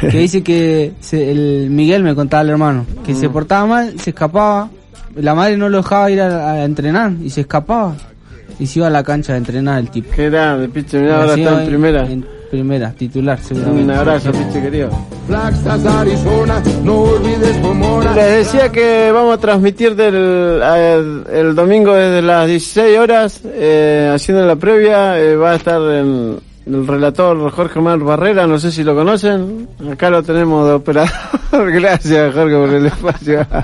[0.00, 3.16] que dice que se- el Miguel me contaba el hermano, que Mm.
[3.16, 4.70] se portaba mal, se escapaba,
[5.14, 7.94] la madre no lo dejaba ir a, a entrenar y se escapaba
[8.58, 10.10] y se iba a la cancha a entrenar el tipo.
[10.16, 10.98] Qué grande, piche.
[10.98, 12.06] Mirá, ahora está en primera.
[12.10, 13.82] En primera, titular, seguramente.
[13.84, 14.90] Un abrazo, piche querido.
[15.26, 18.12] Flagstaff, Arizona, no olvides Pomona.
[18.14, 24.10] Les decía que vamos a transmitir del, el, el domingo desde las 16 horas, eh,
[24.14, 25.18] haciendo la previa.
[25.18, 29.68] eh, va a estar en- el relator Jorge Mar Barrera, no sé si lo conocen.
[29.92, 31.10] Acá lo tenemos de operador.
[31.72, 33.46] Gracias, Jorge, por el espacio.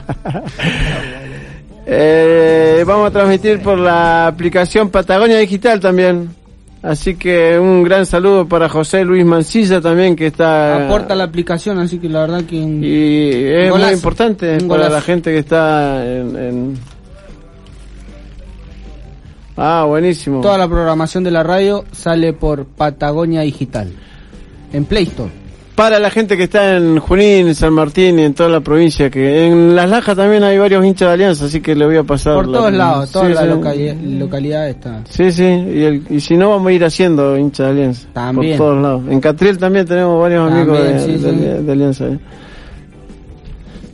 [1.85, 6.31] Eh, vamos a transmitir por la aplicación Patagonia Digital también.
[6.83, 10.87] Así que un gran saludo para José Luis Mancilla también que está...
[10.87, 12.57] Aporta la aplicación, así que la verdad que...
[12.57, 13.87] Y es Golazo.
[13.87, 16.37] muy importante Un para la gente que está en...
[16.37, 16.79] en-
[19.57, 20.41] Ah, buenísimo.
[20.41, 23.93] Toda la programación de la radio sale por Patagonia Digital.
[24.73, 25.31] En Play Store.
[25.75, 29.47] Para la gente que está en Junín, San Martín y en toda la provincia, que
[29.47, 32.35] en Las Lajas también hay varios hinchas de Alianza, así que le voy a pasar...
[32.35, 33.49] Por la- todos lados, Sí, todas las sí.
[33.49, 35.05] locali- localidades están.
[35.09, 38.09] Sí, sí, y, el- y si no vamos a ir haciendo hinchas de Alianza.
[38.13, 38.59] También.
[38.59, 39.03] Por todos lados.
[39.09, 41.65] En Catriel también tenemos varios amigos sí, de- sí.
[41.65, 42.05] de Alianza.
[42.07, 42.19] ¿eh?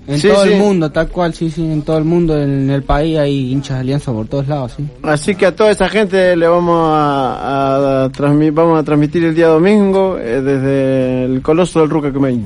[0.08, 0.52] En Sí, todo sí.
[0.54, 3.76] el mundo, tal cual, sí, sí, en todo el mundo, en el país hay hinchas
[3.76, 4.86] de alianza por todos lados, sí.
[5.02, 9.34] Así que a toda esa gente le vamos a, a transmi- vamos a transmitir el
[9.34, 12.42] día domingo eh, desde el Coloso del Rucacumeño.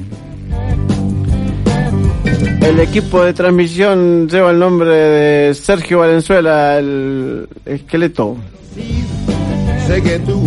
[2.62, 8.36] El equipo de transmisión lleva el nombre de Sergio Valenzuela, el esqueleto.
[9.86, 10.42] Sé que tú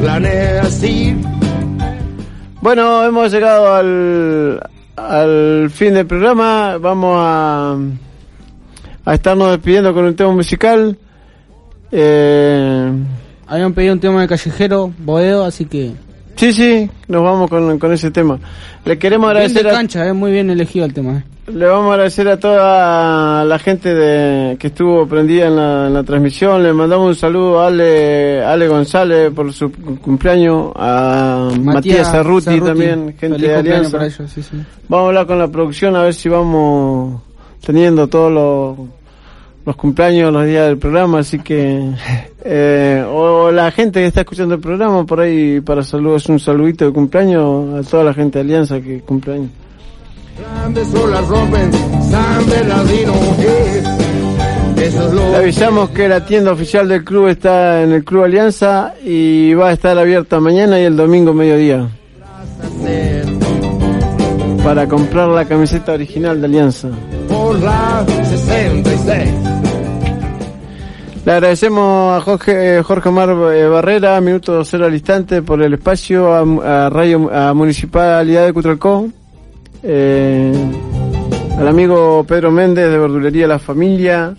[0.00, 1.16] planeas ir.
[2.60, 4.60] Bueno, hemos llegado al,
[5.08, 6.78] al fin del programa.
[6.78, 7.76] Vamos a,
[9.04, 10.96] a estarnos despidiendo con un tema musical.
[11.92, 12.92] Eh,
[13.46, 15.92] Habían pedido un tema de callejero, Boedo, así que...
[16.36, 18.38] sí, sí, nos vamos con, con ese tema.
[18.84, 21.24] Le queremos Bien de agradecer a, cancha, es muy bien elegido el tema, eh.
[21.46, 25.94] Le vamos a agradecer a toda la gente de, que estuvo prendida en la, en
[25.94, 26.62] la transmisión.
[26.62, 32.66] Le mandamos un saludo a Ale, Ale González por su cumpleaños, a Matías, Cerruti, Cerruti,
[32.66, 33.90] también, gente feliz de Alianza.
[33.92, 34.56] para ellos, sí, sí.
[34.88, 37.20] Vamos a hablar con la producción a ver si vamos
[37.64, 38.88] teniendo todos los,
[39.66, 41.90] los cumpleaños los días del programa, así que
[42.44, 46.86] eh, o la gente que está escuchando el programa por ahí para saludos un saludito
[46.86, 49.50] de cumpleaños a toda la gente de Alianza que cumpleaños.
[54.76, 59.68] Le avisamos que la tienda oficial del club está en el Club Alianza y va
[59.68, 61.88] a estar abierta mañana y el domingo mediodía
[64.64, 66.88] para comprar la camiseta original de Alianza.
[67.28, 69.30] por la 66.
[71.24, 75.74] Le agradecemos a Jorge, eh, Jorge Omar eh, Barrera, minuto cero al instante, por el
[75.74, 79.08] espacio, a, a Radio a Municipalidad de Cutralcó,
[79.84, 80.52] eh,
[81.58, 84.34] al amigo Pedro Méndez de Verdulería La Familia,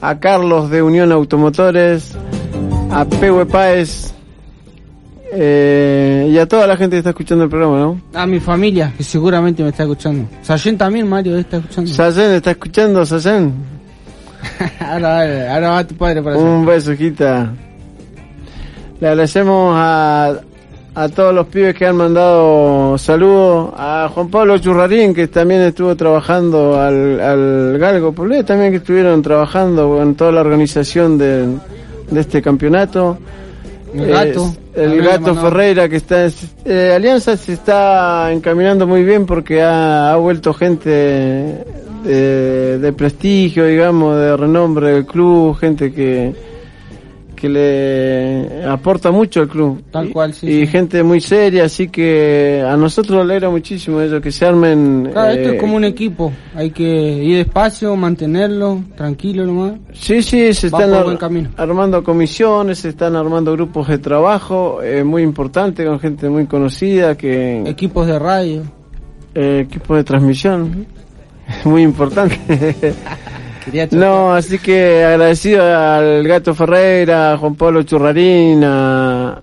[0.00, 2.16] a Carlos de Unión Automotores,
[2.90, 4.12] a Pegue Páez,
[5.32, 8.00] eh, y a toda la gente que está escuchando el programa, ¿no?
[8.14, 10.26] A mi familia, que seguramente me está escuchando.
[10.42, 11.90] Sayen también, Mario, está escuchando.
[11.90, 13.52] Sayen, ¿está escuchando, Sayen?
[14.80, 16.36] ahora, va- ahora va tu padre para.
[16.38, 17.52] Un beso, Quita.
[19.00, 20.34] Le agradecemos a,
[20.94, 23.70] a todos los pibes que han mandado saludos.
[23.76, 29.22] A Juan Pablo Churrarín, que también estuvo trabajando, al, al Galgo Polé, también que estuvieron
[29.22, 31.46] trabajando en toda la organización de,
[32.10, 33.18] de este campeonato.
[33.94, 34.52] El gato.
[34.74, 35.34] Eh, el gato.
[35.34, 36.26] Ferreira, que está.
[36.64, 41.64] eh, Alianza se está encaminando muy bien porque ha, ha vuelto gente
[42.04, 46.47] de, de prestigio, digamos, de renombre del club, gente que
[47.38, 49.82] que le aporta mucho al club.
[49.90, 50.66] Tal Y- cual, sí, Y sí.
[50.66, 55.08] gente muy seria, así que a nosotros nos alegra muchísimo eso, que se armen...
[55.12, 56.32] Claro, esto eh, es como un equipo.
[56.54, 59.74] Hay que ir despacio, mantenerlo, tranquilo nomás.
[59.92, 65.04] Sí, sí, se Va están ar- armando comisiones, se están armando grupos de trabajo, eh,
[65.04, 68.62] muy importante, con gente muy conocida, que Equipos de radio.
[69.34, 70.86] eh, equipos de transmisión,
[71.64, 72.36] muy importante.
[73.92, 79.40] No, así que agradecido al Gato Ferreira, a Juan Pablo Churrarín, a-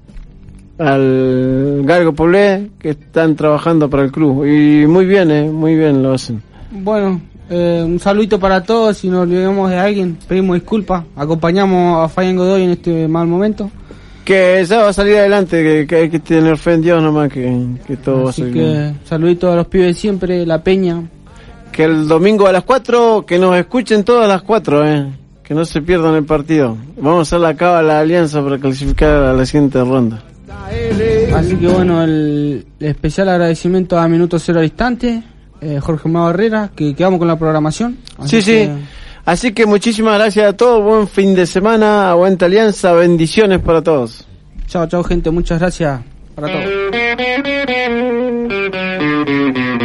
[0.77, 4.45] al Galgo Poblé, que están trabajando para el club.
[4.45, 6.41] Y muy bien, eh, muy bien lo hacen.
[6.71, 8.97] Bueno, eh, un saludito para todos.
[8.97, 11.03] Si nos olvidamos de alguien, pedimos disculpas.
[11.15, 13.71] Acompañamos a Fabián Godoy en este mal momento.
[14.25, 17.31] Que ya va a salir adelante, que, que hay que tener fe en Dios nomás,
[17.31, 18.99] que, que todo va a Así salir que bien.
[19.05, 21.03] saludito a los pibes de siempre, La Peña.
[21.75, 25.11] Que el domingo a las 4, que nos escuchen todas las 4, eh.
[25.43, 26.77] Que no se pierdan el partido.
[26.95, 30.23] Vamos a hacer la cava la alianza para clasificar a la siguiente ronda.
[31.35, 35.21] Así que bueno, el, especial agradecimiento a Minuto Cero al Instante,
[35.59, 37.97] eh, Jorge Mago Herrera, que quedamos con la programación.
[38.23, 38.51] Sí, Así sí.
[38.51, 38.71] que,
[39.25, 40.81] Así que muchísimas gracias a todos.
[40.81, 42.09] Buen fin de semana.
[42.09, 42.93] Aguanta alianza.
[42.93, 44.25] Bendiciones para todos.
[44.67, 45.99] Chao, chao gente, muchas gracias
[46.35, 46.63] para todos.